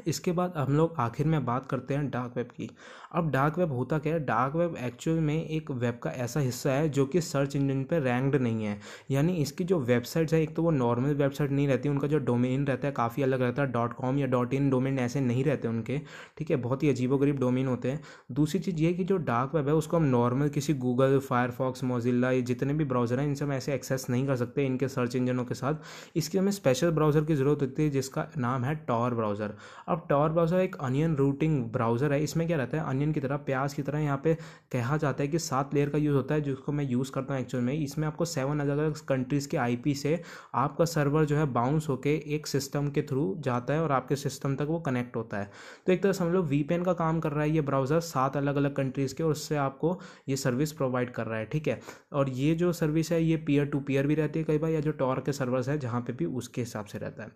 इसके 0.07 0.33
बाद 0.33 0.53
हम 0.57 0.73
लोग 0.73 0.95
आखिर 0.99 1.27
में 1.27 1.45
बात 1.45 1.67
करते 1.67 1.95
हैं 1.95 2.09
डार्क 2.11 2.37
वेब 2.37 2.49
की। 2.49 2.69
अब 3.15 3.31
डार्क 3.31 3.59
वेब 3.59 3.73
होता 3.73 3.99
क्या 3.99 4.13
है? 4.15 4.21
डार्क 4.21 4.55
वेब 4.57 4.77
एक्चुअल 4.77 5.19
में 5.21 5.45
एक 5.47 5.71
वेब 5.71 5.99
का 6.03 6.11
ऐसा 6.11 6.41
हिस्सा 6.41 6.73
है 6.73 6.89
जो 6.89 7.05
कि 7.07 7.21
सर्च 7.21 7.57
इंजन 7.57 7.83
पर 7.85 8.01
रैंक्ड 8.03 8.37
नहीं 8.37 8.65
है। 8.65 8.79
यानी 9.11 9.35
इसकी 9.37 9.65
जो 9.65 9.79
वेबसाइट्स 9.81 10.35
है, 10.35 10.41
एक 10.43 10.55
तो 10.57 10.63
वो 10.63 10.71
नॉर्मल 10.71 11.15
वेबसाइट 11.15 11.51
नहीं 11.51 11.67
रहती, 11.69 11.89
उनका 11.89 12.07
जो 12.07 12.19
डोमेन 12.21 12.67
रहता 12.67 12.87
है 12.87 12.93
काफ़ी 12.93 13.23
अलग 13.23 13.43
रहता 13.43 13.63
है। 13.63 13.73
डॉट 13.73 13.93
कॉम 13.93 14.19
या 14.19 14.27
डॉट 14.27 14.55
इन 14.55 14.71
डोमेन 14.71 14.99
ऐसे 14.99 15.21
नहीं 15.21 15.45
रहते 15.45 15.69
उनके, 15.69 16.01
ठीक 16.39 16.51
है? 16.51 16.57
बहुत 16.59 16.83
ही 16.83 16.91
अजीबोगरीब 16.91 17.39
डोमेन 17.41 17.67
होते 17.67 17.91
हैं। 17.91 18.01
दूसरी 18.33 18.61
चीज़ 18.61 18.77
ये 18.77 18.93
कि 18.93 19.05
जो 19.05 19.17
डार्क 19.19 19.55
वेब 19.55 19.69
है, 19.69 19.75
उसको 19.75 19.97
हम 19.97 20.05
नॉर्मल 20.07 20.49
किसी 20.49 20.75
गूगल 20.77 21.19
फायरफॉक्स 21.21 21.85
मोजिल्ला 21.85 22.31
ये 22.31 22.43
जितने 22.43 22.75
भी 22.75 22.85
ब्राउज़र 22.85 23.21
हैं, 23.21 23.27
इनसे 23.27 23.45
हम 23.45 23.53
ऐसे 23.53 23.75
एक्सेस 23.75 24.07
नहीं 24.11 24.27
कर 24.27 24.37
सकते 24.37 24.67
इनके 24.67 24.89
सर्च 24.89 25.17
इंजनों 25.17 25.45
के 25.45 25.55
साथ। 25.55 26.17
इसकी 26.17 26.39
हमें 26.39 26.53
स्पेशल 26.53 26.91
ब्राउज़र 26.91 27.25
की 27.25 27.35
ज़रूरत 27.35 27.63
होती 27.63 27.83
है, 27.83 27.91
जिसका 27.91 28.27
नाम 28.39 28.65
है 28.65 28.75
टॉर 28.89 29.15
ब्राउज़र 29.15 29.55
अब 29.89 30.07
टॉर 30.09 30.31
ब्राउज़र 30.31 30.61
एक 30.61 30.77
अनियन 30.81 31.15
रूटिंग 31.17 31.63
ब्राउज़र 31.73 32.13
है। 32.13 32.23
इसमें 32.23 32.47
क्या 32.47 32.57
रहता 32.57 32.77
है? 32.77 32.85
अनियन 32.85 33.13
की 33.13 33.21
तरह, 33.21 33.37
प्याज 33.39 33.75
की 33.75 33.83
तरह 33.83 33.99
यहाँ 33.99 34.21
पे 34.25 34.35
कहा 34.73 34.97
जाता 34.97 35.23
है 35.23 35.29
कि 35.29 35.39
सात 35.41 35.75
लेयर 35.75 35.89
का 35.89 35.99
यूज़ 35.99 36.17
होता 36.17 36.35
है, 36.35 36.41
जिसको 36.41 36.73
मैं 36.73 36.85
यूज़ 36.85 37.13
करता 37.13 37.35
हूँ 37.35 37.43
एक्चुअल 37.43 37.65
में। 37.65 37.73
इसमें 37.75 38.07
आपको 38.07 38.25
सेवन 38.27 38.61
अलग 38.61 38.79
अलग 38.79 39.05
कंट्रीज़ 39.09 39.49
के 39.49 39.57
आईपी 39.57 39.95
से 39.95 40.21
आपका 40.57 40.85
सर्वर 40.87 41.25
जो 41.25 41.37
है 41.37 41.47
बाउंस 41.53 41.89
होके 41.89 42.15
एक 42.35 42.47
सिस्टम 42.47 42.91
के 42.91 43.03
थ्रू 43.03 43.35
जाता 43.41 43.75
है 43.75 43.83
और 43.83 43.93
आपके 43.93 44.17
सिस्टम 44.17 44.57
तक 44.57 44.67
वो 44.69 44.79
कनेक्ट 44.81 45.17
होता 45.17 45.39
है। 45.39 45.51
तो 45.87 45.93
एक 45.93 46.03
तरह 46.03 46.13
समझ 46.13 46.33
लो 46.33 46.43
वीपेन 46.45 46.83
का 46.83 46.93
काम 46.95 47.21
कर 47.21 47.33
रहा 47.33 47.45
है 47.45 47.51
ये 47.51 47.61
ब्राउज़र 47.63 48.01
सात 48.03 48.37
अलग 48.37 48.57
अलग 48.57 48.75
कंट्रीज़ 48.77 49.15
के 49.15 49.23
और 49.23 49.31
उससे 49.31 49.57
आपको 49.59 49.99
ये 50.29 50.37
सर्विस 50.37 50.73
प्रोवाइड 50.73 51.11
कर 51.11 51.27
रहा 51.27 51.39
है, 51.39 51.47
ठीक 51.47 51.69
है? 51.69 51.81
और 52.13 52.29
ये 52.31 52.55
जो 52.55 52.73
सर्विस 52.73 53.13
है, 53.13 53.23
ये 53.23 53.37
पीयर 53.39 53.67
टू 53.67 53.81
पीयर 53.81 54.07
भी 54.07 54.15
रहती 54.15 54.39
है 54.39 54.45
कई 54.45 54.59
बार, 54.59 54.71
या 54.71 54.81
जो 54.81 54.93
टॉर 54.93 55.21
के 55.21 55.33
सर्वर्स 55.33 55.69
है, 55.69 55.79
जहाँ 55.79 56.01
पे 56.01 56.13
भी 56.13 56.25
उसके 56.27 56.61
हिसाब 56.61 56.87
से 56.87 56.99
रहता 56.99 57.23
है। 57.23 57.31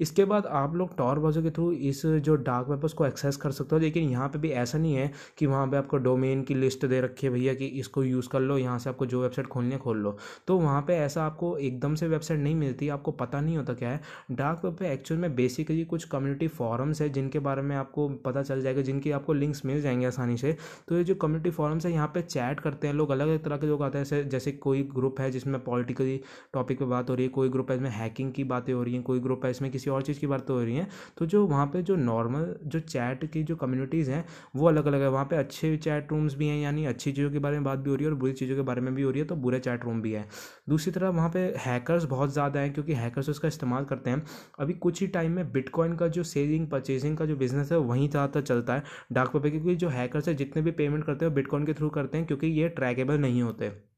इसके 0.00 0.24
बाद 0.24 0.46
आप 0.46 0.74
लोग 0.74 0.96
टॉर 0.96 1.18
ब्राउज़र 1.18 1.42
के 1.42 1.50
थ्रू 1.50 1.70
इस 1.90 2.04
जो 2.06 2.36
डार्क 2.36 2.68
वेब 2.68 2.84
उसको 2.84 3.06
एक्सेस 3.06 3.36
कर 3.36 3.50
सकते 3.50 3.76
हो, 3.76 3.80
लेकिन 3.80 4.10
यहाँ 4.10 4.28
पे 4.28 4.38
भी 4.38 4.50
ऐसा 4.50 4.78
नहीं 4.78 4.94
है 4.94 5.10
कि 5.38 5.46
वहाँ 5.46 5.66
पे 5.66 5.76
आपको 5.76 5.96
डोमेन 5.98 6.42
की 6.42 6.54
लिस्ट 6.54 6.86
दे 6.86 7.00
रखी 7.00 7.26
है, 7.26 7.32
भैया, 7.32 7.54
कि 7.54 7.66
इसको 7.66 8.04
यूज़ 8.04 8.28
कर 8.28 8.40
लो, 8.40 8.58
यहाँ 8.58 8.78
से 8.78 8.90
आपको 8.90 9.06
जो 9.06 9.22
वेबसाइट 9.22 9.48
खोलनी 9.48 9.72
है 9.72 9.78
खोल 9.78 9.98
लो। 9.98 10.16
तो 10.46 10.58
वहाँ 10.58 10.82
पे 10.82 10.96
ऐसा 10.96 11.24
आपको 11.24 11.56
एकदम 11.58 11.94
से 11.94 12.08
वेबसाइट 12.08 12.40
नहीं 12.40 12.54
मिलती, 12.54 12.88
आपको 12.88 13.12
पता 13.12 13.40
नहीं 13.40 13.56
होता 13.56 13.74
क्या 13.74 13.90
है। 13.90 14.00
डार्क 14.32 14.60
वेब 14.64 14.74
पे 14.74 14.92
एक्चुअल 14.92 15.20
में 15.20 15.34
बेसिकली 15.36 15.84
कुछ 15.84 16.04
कम्युनिटी 16.04 16.48
फॉरम्स 16.48 17.00
है, 17.02 17.08
जिनके 17.08 17.38
बारे 17.38 17.62
में 17.62 17.74
आपको 17.76 18.08
पता 18.24 18.42
चल 18.42 18.62
जाएगा, 18.62 18.82
जिनकी 18.82 19.10
आपको 19.10 19.32
लिंक्स 19.32 19.64
मिल 19.66 19.80
जाएँगे 19.82 20.06
आसानी 20.06 20.36
से। 20.36 20.56
तो 20.88 20.96
ये 20.96 21.04
जो 21.04 21.14
कम्युनिटी 21.14 21.50
फॉरम्स 21.50 21.86
है, 21.86 21.92
यहाँ 21.92 22.08
पर 22.08 22.20
चैट 22.20 22.60
करते 22.60 22.86
हैं 22.86 22.94
लोग 22.94 23.10
अलग 23.10 23.28
अलग 23.28 23.44
तरह 23.44 23.56
के 23.56 23.66
लोग 23.66 23.82
आते 23.82 23.98
हैं 23.98 24.28
जैसे 24.28 24.52
कोई 24.52 24.82
ग्रुप 24.94 25.20
है 25.20 25.30
जिसमें 25.30 25.58
पॉलिटिकली 25.64 26.20
टॉपिक 26.54 26.78
पर 26.80 26.86
बात 26.86 27.10
हो 27.10 27.14
रही 27.14 27.24
है, 27.24 27.30
कोई 27.30 27.48
ग्रुप 27.48 27.70
है 27.70 27.76
इसमें 27.76 27.90
हैकिंग 27.90 28.32
की 28.32 28.44
बातें 28.44 28.72
हो 28.72 28.82
रही 28.82 28.94
हैं, 28.94 29.02
कोई 29.02 29.20
ग्रुप 29.20 29.44
है 29.44 29.50
इसमें 29.50 29.70
किसी 29.70 29.90
और 29.90 30.02
चीज़ 30.02 30.20
की 30.20 30.26
बातें 30.26 30.52
हो 30.54 30.62
रही 30.62 30.76
हैं। 30.76 30.88
तो 31.18 31.26
जो 31.26 31.46
वहाँ 31.46 31.66
पे 31.80 31.82
जो 31.84 31.96
नॉर्मल 31.98 32.54
जो 32.66 32.80
चैट 32.80 33.24
की 33.32 33.42
जो 33.42 33.56
कम्युनिटीज़ 33.56 34.10
हैं, 34.10 34.24
वो 34.56 34.66
अलग 34.68 34.86
अलग 34.86 35.00
है। 35.00 35.08
वहाँ 35.10 35.24
पे 35.24 35.36
अच्छे 35.36 35.76
चैट 35.78 36.10
रूम्स 36.12 36.34
भी 36.36 36.48
हैं, 36.48 36.60
यानी 36.60 36.84
अच्छी 36.86 37.12
चीज़ों 37.12 37.30
के 37.30 37.38
बारे 37.38 37.56
में 37.56 37.64
बात 37.64 37.78
भी 37.78 37.90
हो 37.90 37.96
रही 37.96 38.04
है 38.04 38.10
और 38.10 38.16
बुरी 38.18 38.32
चीज़ों 38.34 38.56
के 38.56 38.62
बारे 38.62 38.80
में 38.80 38.94
भी 38.94 39.02
हो 39.02 39.10
रही 39.10 39.20
है 39.20 39.26
तो 39.26 39.36
बुरे 39.38 39.58
चैट 39.60 39.84
रूम 39.84 40.00
भी 40.02 40.12
है। 40.12 40.26
दूसरी 40.68 40.92
तरफ़ 40.92 41.14
वहाँ 41.14 41.28
पे 41.30 41.40
हैकर्स 41.58 42.04
बहुत 42.06 42.32
ज़्यादा 42.32 42.60
हैं, 42.60 42.72
क्योंकि 42.74 42.94
हैकर्स 42.94 43.28
उसका 43.28 43.48
इस्तेमाल 43.48 43.84
करते 43.84 44.10
हैं। 44.10 44.22
अभी 44.60 44.74
कुछ 44.76 45.00
ही 45.00 45.06
टाइम 45.08 45.32
में 45.32 45.52
बिटकॉइन 45.52 45.96
का 45.96 46.08
जो 46.08 46.22
सेलिंग 46.24 46.66
परचेजिंग 46.70 47.16
का 47.18 47.26
जो 47.26 47.36
बिज़नेस 47.36 47.72
है, 47.72 47.78
वहीं 47.78 48.08
ज़्यादातर 48.08 48.42
चलता 48.42 48.74
है। 48.74 48.82
डार्क 49.12 49.36
पे, 49.36 49.50
क्योंकि 49.50 49.76
जो 49.76 49.88
हैकर्स 49.88 50.28
है, 50.28 50.34
जितने 50.34 50.62
भी 50.62 50.70
पेमेंट 50.72 51.04
करते 51.04 51.24
हैं 51.24 51.34
बिटकॉइन 51.34 51.66
के 51.66 51.74
थ्रू 51.74 51.88
करते 51.90 52.18
हैं, 52.18 52.26
क्योंकि 52.26 52.46
ये 52.60 52.68
ट्रैकेबल 52.70 53.18
नहीं 53.18 53.42
होते। 53.42 53.89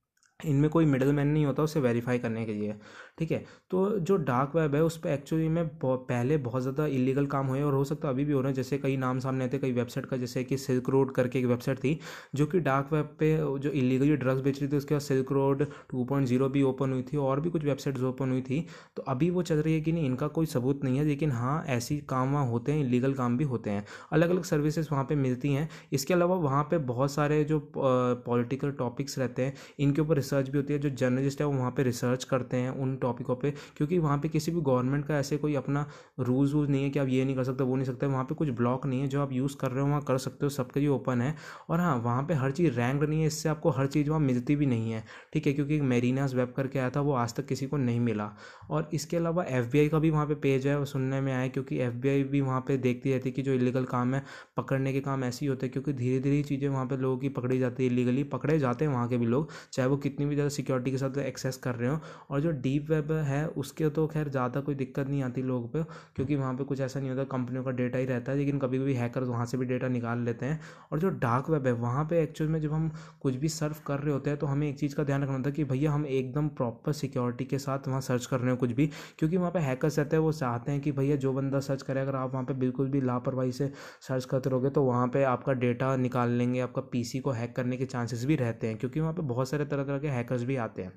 इनमें 0.45 0.69
कोई 0.71 0.85
मिडल 0.87 1.13
मैन 1.13 1.29
नहीं 1.29 1.45
होता 1.47 1.63
उसे 1.63 1.81
वेरीफाई 1.81 2.19
करने 2.19 2.45
के 2.47 2.53
लिए, 2.53 2.75
ठीक 3.19 3.31
है? 3.33 3.45
तो 3.71 3.89
जो 4.01 4.17
डार्क 4.19 4.57
वेब 4.57 4.75
है, 4.75 4.83
उस 4.85 4.97
पर 4.99 5.09
एक्चुअली 5.11 5.49
में 5.49 5.69
पहले 5.85 6.37
बहुत 6.39 6.63
ज़्यादा 6.63 6.87
इलीगल 6.89 7.27
काम 7.27 7.47
हुए 7.47 7.63
और 7.63 7.75
हो 7.75 7.85
सकता 7.85 8.09
है 8.09 8.15
अभी 8.15 8.25
भी 8.25 8.33
हो 8.33 8.41
रहे 8.41 8.51
हैं, 8.51 8.55
जैसे 8.57 8.79
कई 8.79 8.97
नाम 8.97 9.19
सामने 9.21 9.45
आते 9.45 9.59
कई 9.59 9.73
वेबसाइट 9.73 10.07
का, 10.07 10.17
जैसे 10.17 10.45
कि 10.45 10.59
सिल्क 10.59 10.89
रोड 10.91 11.13
करके 11.15 11.39
एक 11.39 11.45
वेबसाइट 11.47 11.79
थी, 11.79 11.99
जो 12.35 12.47
कि 12.47 12.61
डार्क 12.61 12.93
वेब 12.93 13.17
पे 13.19 13.37
जो 13.59 13.71
इलीगली 13.71 14.17
ड्रग्स 14.17 14.43
बेच 14.43 14.61
रही 14.61 14.71
थी, 14.73 14.77
उसके 14.77 14.95
बाद 14.95 15.03
silk 15.03 15.33
road 15.33 15.67
two 15.91 16.05
point 16.05 16.27
zero 16.29 16.49
भी 16.49 16.63
ओपन 16.63 16.93
हुई 16.93 17.03
थी 17.03 17.17
और 17.19 17.41
भी 17.41 17.51
कुछ 17.51 17.65
वेबसाइट्स 17.65 18.03
ओपन 18.05 18.31
हुई 18.31 18.43
थी। 18.43 18.61
तो 18.97 19.03
अभी 19.05 19.31
वो 19.31 19.43
चल 19.43 19.57
रही 19.57 19.75
है 19.75 19.81
कि 19.81 19.93
नहीं, 19.93 20.07
इनका 20.07 20.29
कोई 20.31 20.47
सबूत 20.47 20.85
नहीं 20.85 20.99
है, 20.99 21.05
लेकिन 21.05 21.33
हाँ 21.33 21.63
ऐसी 21.69 21.99
काम 22.09 22.33
वहाँ 22.33 22.47
होते 22.47 22.73
हैं 22.73 22.85
इलीगल 22.85 23.15
काम 23.15 23.37
भी 23.39 23.45
होते 23.45 23.71
हैं। 23.71 23.85
अलग 24.13 24.31
अलग 24.31 24.43
सर्विसेज़ 24.45 24.89
वहाँ 24.93 25.05
पर 25.05 25.17
मिलती 25.17 25.53
हैं। 25.53 25.69
इसके 25.93 26.15
अलावा 26.15 26.37
वहाँ 26.39 26.63
पर 26.65 26.79
बहुत 26.85 27.13
सारे 27.13 27.43
जो 27.45 27.61
पॉलिटिकल 27.77 28.71
टॉपिक्स 28.75 29.19
रहते 29.19 29.45
हैं, 29.45 29.55
इनके 29.79 30.01
ऊपर 30.03 30.21
रिसर्च 30.33 30.49
भी 30.49 30.59
होती 30.59 30.73
है, 30.73 30.79
जो 30.79 30.89
जर्नलिस्ट 30.91 31.41
है, 31.41 31.47
वो 31.47 31.53
वहाँ 31.53 31.71
पे 31.71 31.83
रिसर्च 31.83 32.25
करते 32.25 32.57
हैं 32.57 32.71
उन 32.73 32.97
टॉपिकों 32.97 33.37
पे, 33.37 33.51
क्योंकि 33.77 33.99
वहाँ 33.99 34.19
पे 34.19 34.29
किसी 34.29 34.53
भी 34.53 34.61
गवर्नमेंट 34.61 35.07
का 35.07 35.19
ऐसे 35.19 35.37
कोई 35.37 35.55
अपना 35.55 35.87
रूल्स 36.21 36.53
वूल्स 36.53 36.71
नहीं 36.71 36.83
है 36.85 36.91
कि 36.91 36.99
आप 36.99 37.09
ये 37.09 37.25
नहीं 37.25 37.37
कर 37.37 37.45
सकते, 37.45 37.65
वो 37.65 37.77
नहीं 37.77 37.87
सकते, 37.87 38.07
वहाँ 38.07 38.25
पे 38.25 38.35
कुछ 38.35 38.49
ब्लॉक 38.51 38.87
नहीं 38.87 39.01
है, 39.01 39.09
जो 39.09 39.23
आप 39.23 39.33
यूज़ 39.33 39.57
कर 39.57 39.71
रहे 39.71 39.83
हो, 39.83 39.89
वहाँ 39.89 40.03
कर 40.03 40.19
सकते 40.19 40.47
हो, 40.47 40.51
सबके 40.51 40.81
लिए 40.81 40.89
ओपन 40.89 41.21
है। 41.21 41.35
और 41.71 41.81
हाँ 41.81 41.97
वहाँ 41.97 42.23
पर 42.23 42.35
हर 42.35 42.51
चीज़ 42.51 42.73
रैंक 42.73 43.03
नहीं 43.03 43.21
है, 43.21 43.27
इससे 43.27 43.49
आपको 43.49 43.71
हर 43.71 43.87
चीज़ 43.87 44.11
वहाँ 44.11 44.21
मिलती 44.21 44.57
भी 44.57 44.67
नहीं 44.67 44.93
है, 44.93 45.05
ठीक 45.33 45.47
है? 45.47 45.53
क्योंकि 45.53 45.81
मेरीनास 45.83 46.35
वेब 46.35 46.53
करके 46.57 46.79
आया 46.79 46.91
था, 46.91 47.01
वो 47.01 47.13
आज 47.15 47.35
तक 47.35 47.47
किसी 47.47 47.67
को 47.67 47.77
नहीं 47.77 48.01
मिला। 48.01 48.31
और 48.71 48.89
इसके 48.95 49.17
अलावा 49.17 49.45
एफबीआई 49.45 49.89
का 49.89 49.99
भी 49.99 50.11
वहाँ 50.11 50.27
पर 50.27 50.35
पेज 50.35 50.67
है, 50.67 50.79
वो 50.79 50.85
सुनने 50.85 51.21
में 51.21 51.33
आया, 51.33 51.49
क्योंकि 51.49 51.79
एफबीआई 51.79 52.23
भी 52.25 52.41
वहाँ 52.41 52.61
पर 52.61 52.77
देखती 52.79 53.13
रहती 53.13 53.29
है 53.29 53.33
कि 53.33 53.43
जो 53.43 53.53
इलीगल 53.53 53.85
काम 53.85 54.15
है, 54.15 54.23
पकड़ने 54.57 54.93
के 54.93 55.01
काम 55.01 55.25
ऐसे 55.25 55.45
ही 55.45 55.51
होते 55.51 55.67
हैं, 55.67 55.73
क्योंकि 55.73 55.93
धीरे 55.93 56.21
धीरे 56.21 56.43
चीज़ें 56.43 56.69
वहाँ 56.69 56.87
पर 56.87 56.99
लोगों 56.99 57.19
की 57.19 57.29
पकड़ी 57.31 57.59
जाती 57.59 57.85
है 57.85 57.91
इलीगली 57.91 58.23
पकड़े 58.25 58.59
जाते 58.59 58.85
हैं 58.85 58.93
वहाँ 58.93 59.09
के 59.09 59.17
भी 59.17 59.27
लोग, 59.27 59.51
चाहे 59.73 59.89
वो 59.89 59.97
कितनी 59.97 60.22
भी 60.27 60.35
ज़्यादा 60.35 60.49
सिक्योरिटी 60.51 60.91
के 60.91 60.99
साथ 60.99 61.19
एक्सेस 61.19 61.57
कर 61.59 61.75
रहे 61.75 61.91
हो 61.91 61.99
और 62.31 62.41
जो 62.41 62.51
डीप 62.63 62.91
वेब 62.91 63.13
है, 63.13 63.47
उसके 63.49 63.89
तो 63.91 64.07
खैर 64.07 64.29
ज़्यादा 64.29 64.61
कोई 64.61 64.75
दिक्कत 64.75 65.09
नहीं 65.09 65.23
आती 65.23 65.43
लोगों 65.43 65.69
पे, 65.69 65.83
क्योंकि 66.17 66.37
वहाँ 66.37 66.55
पे 66.55 66.65
कुछ 66.65 66.81
ऐसा 66.81 67.01
नहीं 67.01 67.11
होता 67.11 67.25
कंपनियों 67.33 67.65
का 67.65 67.71
डेटा 67.73 67.99
ही 67.99 68.05
रहता 68.07 68.33
है, 68.33 68.39
लेकिन 68.39 68.59
कभी 68.59 68.79
कभी 68.79 68.95
हैकर 68.95 69.25
वहाँ 69.25 69.47
से 69.47 69.59
भी 69.59 69.67
डेटा 69.67 69.89
निकाल 69.89 70.19
लेते 70.21 70.47
हैं। 70.47 70.61
और 70.93 70.99
जो 70.99 71.09
डार्क 71.19 71.51
वेब 71.51 71.67
है, 71.67 71.73
वहाँ 71.75 72.05
पर 72.05 72.17
एक्चुअल 72.17 72.51
में 72.51 72.61
जब 72.61 72.73
हम 72.73 72.91
कुछ 73.23 73.35
भी 73.37 73.49
सर्फ 73.51 73.83
कर 73.87 73.99
रहे 73.99 74.13
होते 74.13 74.31
हैं 74.31 74.39
तो 74.39 74.47
हमें 74.47 74.69
एक 74.69 74.79
चीज़ 74.79 74.95
का 74.97 75.05
ध्यान 75.05 75.23
रखना 75.23 75.37
होता 75.37 75.49
है 75.51 75.55
कि 75.55 75.65
भैया 75.65 75.93
हम 75.93 76.07
एकदम 76.09 76.49
प्रॉपर 76.53 76.93
सिक्योरिटी 76.95 77.45
के 77.45 77.59
साथ 77.59 77.89
वहाँ 77.89 78.01
सर्च 78.03 78.27
कर 78.27 78.41
रहे 78.41 78.51
हो 78.51 78.57
कुछ 78.57 78.73
भी, 78.73 78.87
क्योंकि 79.19 79.37
वहाँ 79.37 79.51
पर 79.53 79.61
हैकर्स 79.61 79.99
रहते 79.99 80.17
हैं, 80.17 80.23
वो 80.23 80.33
चाहते 80.33 80.73
हैं 80.73 80.81
कि 80.81 80.93
भैया 80.93 81.17
जो 81.17 81.33
बंदा 81.33 81.61
सर्च 81.61 81.83
करे, 81.83 82.01
अगर 82.01 82.17
आप 82.17 82.33
वहाँ 82.33 82.45
पर 82.45 82.55
बिल्कुल 82.57 82.89
भी 82.91 83.01
लापरवाही 83.03 83.53
से 83.53 83.71
सर्च 84.03 84.25
करते 84.25 84.51
रहोगे 84.51 84.71
तो 84.71 84.83
वहाँ 84.85 85.07
पर 85.09 85.25
आपका 85.25 85.53
डेटा 85.55 85.95
निकाल 85.97 86.31
लेंगे, 86.33 86.61
आपका 86.61 86.83
पीसी 86.93 87.21
को 87.21 87.31
हैक 87.33 87.55
करने 87.57 87.77
के 87.77 87.85
चांसेस 87.87 88.25
भी 88.25 88.37
रहते 88.37 88.67
हैं, 88.67 88.77
क्योंकि 88.79 89.01
वहाँ 89.01 89.13
पर 89.13 89.23
बहुत 89.25 89.49
सारे 89.49 89.65
तरह 89.65 89.85
तरह 89.85 89.99
के 90.03 90.09
हैकर्स 90.11 90.43
भी 90.45 90.57
आते 90.59 90.83
हैं। 90.83 90.93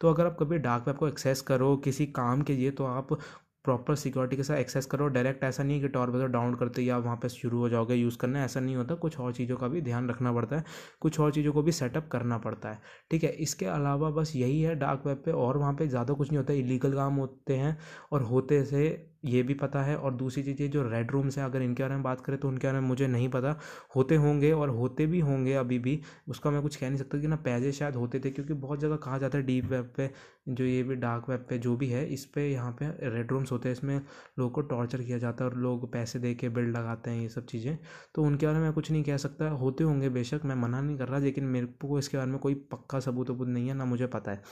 तो 0.00 0.08
अगर 0.08 0.26
आप 0.26 0.36
कभी 0.40 0.58
डार्क 0.60 0.88
वेब 0.88 0.96
को 0.96 1.08
एक्सेस 1.08 1.40
करो, 1.42 1.76
किसी 1.78 2.06
काम 2.08 2.42
के 2.42 2.54
लिए 2.54 2.70
तो 2.72 2.84
आप 2.86 3.18
प्रॉपर 3.64 3.94
सिक्योरिटी 3.94 4.36
के 4.36 4.42
साथ 4.42 4.56
एक्सेस 4.56 4.86
करो। 4.86 5.06
डायरेक्ट 5.08 5.44
ऐसा 5.44 5.62
नहीं 5.62 5.74
है 5.74 5.80
कि 5.80 5.88
टॉर 5.88 6.10
ब्राउज़र 6.10 6.28
डाउनलोड 6.28 6.58
करते 6.58 6.82
या 6.82 6.96
वहाँ 6.98 7.16
पे 7.16 7.28
शुरू 7.28 7.58
हो 7.58 7.68
जाओगे 7.68 7.94
यूज़ 7.94 8.16
करना 8.18 8.44
ऐसा 8.44 8.60
नहीं 8.60 8.76
होता। 8.76 8.94
कुछ 8.96 9.18
और 9.20 9.32
चीज़ों 9.32 9.56
का 9.56 9.68
भी 9.68 9.80
ध्यान 9.80 10.08
रखना 10.10 10.32
पड़ता 10.32 10.56
है। 10.56 10.64
कुछ 11.00 11.18
और 11.20 11.32
चीज़ों 11.32 11.52
को 11.52 11.62
भी 11.62 11.72
सेटअप 11.72 12.08
करना 12.12 12.38
पड़ता 12.38 12.68
है। 12.68 12.80
ठीक 13.10 13.24
है, 13.24 13.30
इसके 13.32 13.66
अलावा 13.66 14.10
बस 14.10 14.32
यही 14.36 14.60
है 14.62 14.74
डार्क 14.76 15.06
वेब 15.06 15.22
पे 15.24 15.32
और 15.32 15.58
वहाँ 15.58 15.72
पे 15.74 15.86
ज़्यादा 15.88 16.14
कुछ 16.14 16.28
नहीं 16.28 16.38
होता। 16.38 16.52
इलीगल 16.54 16.94
काम 16.94 17.16
होते 17.16 17.56
हैं 17.56 17.76
और 18.12 18.22
होते 18.24 18.64
से 18.64 18.90
ये 19.24 19.42
भी 19.42 19.54
पता 19.54 19.82
है 19.82 19.96
और 19.96 20.14
दूसरी 20.14 20.42
चीज़ 20.42 20.62
ये 20.62 20.68
जो 20.68 20.82
रेड 20.82 21.10
रूम्स 21.10 21.38
हैं, 21.38 21.44
अगर 21.44 21.62
इनके 21.62 21.82
बारे 21.82 21.94
में 21.94 22.02
बात 22.02 22.20
करें 22.20 22.38
तो 22.38 22.48
उनके 22.48 22.66
बारे 22.66 22.80
में 22.80 22.88
मुझे 22.88 23.06
नहीं 23.06 23.28
पता। 23.28 23.54
होते 23.96 24.16
होंगे 24.16 24.52
और 24.52 24.68
होते 24.70 25.06
भी 25.06 25.20
होंगे 25.20 25.54
अभी 25.54 25.78
भी, 25.78 26.00
उसका 26.28 26.50
मैं 26.50 26.62
कुछ 26.62 26.76
कह 26.76 26.88
नहीं 26.88 26.98
सकता 26.98 27.18
कि 27.18 27.26
ना 27.26 27.36
पहले 27.38 27.72
शायद 27.72 27.96
होते 27.96 28.20
थे, 28.20 28.30
क्योंकि 28.30 28.54
बहुत 28.54 28.80
जगह 28.80 28.96
कहा 28.96 29.18
जाता 29.18 29.38
है 29.38 29.44
डीप 29.44 29.64
वेब 29.64 29.92
पे, 29.96 30.10
जो 30.48 30.64
ये 30.64 30.82
भी 30.82 30.94
डार्क 30.96 31.28
वेब 31.28 31.46
पे 31.50 31.58
जो 31.58 31.76
भी 31.76 31.88
है, 31.88 32.06
इस 32.08 32.24
पर 32.26 32.40
यहाँ 32.40 32.72
पे 32.72 32.86
रेड 33.10 33.32
रूम्स 33.32 33.52
होते 33.52 33.68
हैं, 33.68 33.76
इसमें 33.76 33.96
लोगों 34.38 34.50
को 34.50 34.60
टॉर्चर 34.62 35.02
किया 35.02 35.18
जाता 35.18 35.44
है 35.44 35.50
और 35.50 35.56
लोग 35.56 35.90
पैसे 35.92 36.18
दे 36.18 36.34
के 36.34 36.48
बिल 36.48 36.64
लगाते 36.68 37.10
हैं, 37.10 37.20
ये 37.22 37.28
सब 37.28 37.46
चीज़ें। 37.46 37.78
तो 38.14 38.22
उनके 38.22 38.46
बारे 38.46 38.58
मैं 38.58 38.72
कुछ 38.72 38.90
नहीं 38.90 39.02
कह 39.04 39.16
सकता, 39.16 39.48
होते 39.50 39.84
होंगे 39.84 40.08
बेशक, 40.10 40.40
मैं 40.44 40.54
मना 40.56 40.80
नहीं 40.80 40.98
कर 40.98 41.08
रहा, 41.08 41.18
लेकिन 41.18 41.44
मेरे 41.46 41.66
को 41.82 41.98
इसके 41.98 42.16
बारे 42.16 42.30
में 42.30 42.38
कोई 42.40 42.54
पक्का 42.72 43.00
सबूत 43.00 43.30
वबूत 43.30 43.48
नहीं 43.48 43.68
है, 43.68 43.74
ना 43.74 43.84
मुझे 43.84 44.06
पता 44.06 44.30
है। 44.30 44.42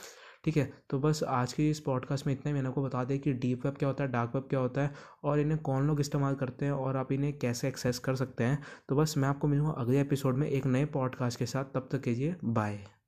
ठीक 0.43 0.57
है? 0.57 0.71
तो 0.89 0.99
बस 0.99 1.23
आज 1.23 1.53
के 1.53 1.69
इस 1.69 1.79
पॉडकास्ट 1.79 2.27
में 2.27 2.33
इतना 2.33 2.49
ही। 2.49 2.53
मैंने 2.53 2.69
आपको 2.69 2.83
बता 2.83 3.03
दें 3.03 3.19
कि 3.19 3.33
डीप 3.33 3.65
वेब 3.65 3.75
क्या 3.75 3.89
होता 3.89 4.03
है 4.03 4.11
डार्क 4.11 4.31
वेब 4.35 4.47
क्या 4.49 4.59
होता 4.59 4.81
है 4.81 4.93
और 5.23 5.39
इन्हें 5.39 5.59
कौन 5.61 5.87
लोग 5.87 5.99
इस्तेमाल 5.99 6.35
करते 6.35 6.65
हैं 6.65 6.71
और 6.71 6.97
आप 6.97 7.11
इन्हें 7.11 7.37
कैसे 7.39 7.67
एक्सेस 7.67 7.99
कर 7.99 8.15
सकते 8.15 8.43
हैं। 8.43 8.63
तो 8.89 8.95
बस 8.95 9.17
मैं 9.17 9.29
आपको 9.29 9.47
मिलूँगा 9.47 9.71
अगले 9.71 10.01
एपिसोड 10.01 10.37
में 10.37 10.47
एक 10.49 10.65
नए 10.65 10.85
पॉडकास्ट 10.85 11.39
के 11.39 11.45
साथ। 11.45 11.63
तब 11.63 11.89
तक 11.91 12.01
कीजिए 12.01 12.35
बाय 12.43 13.00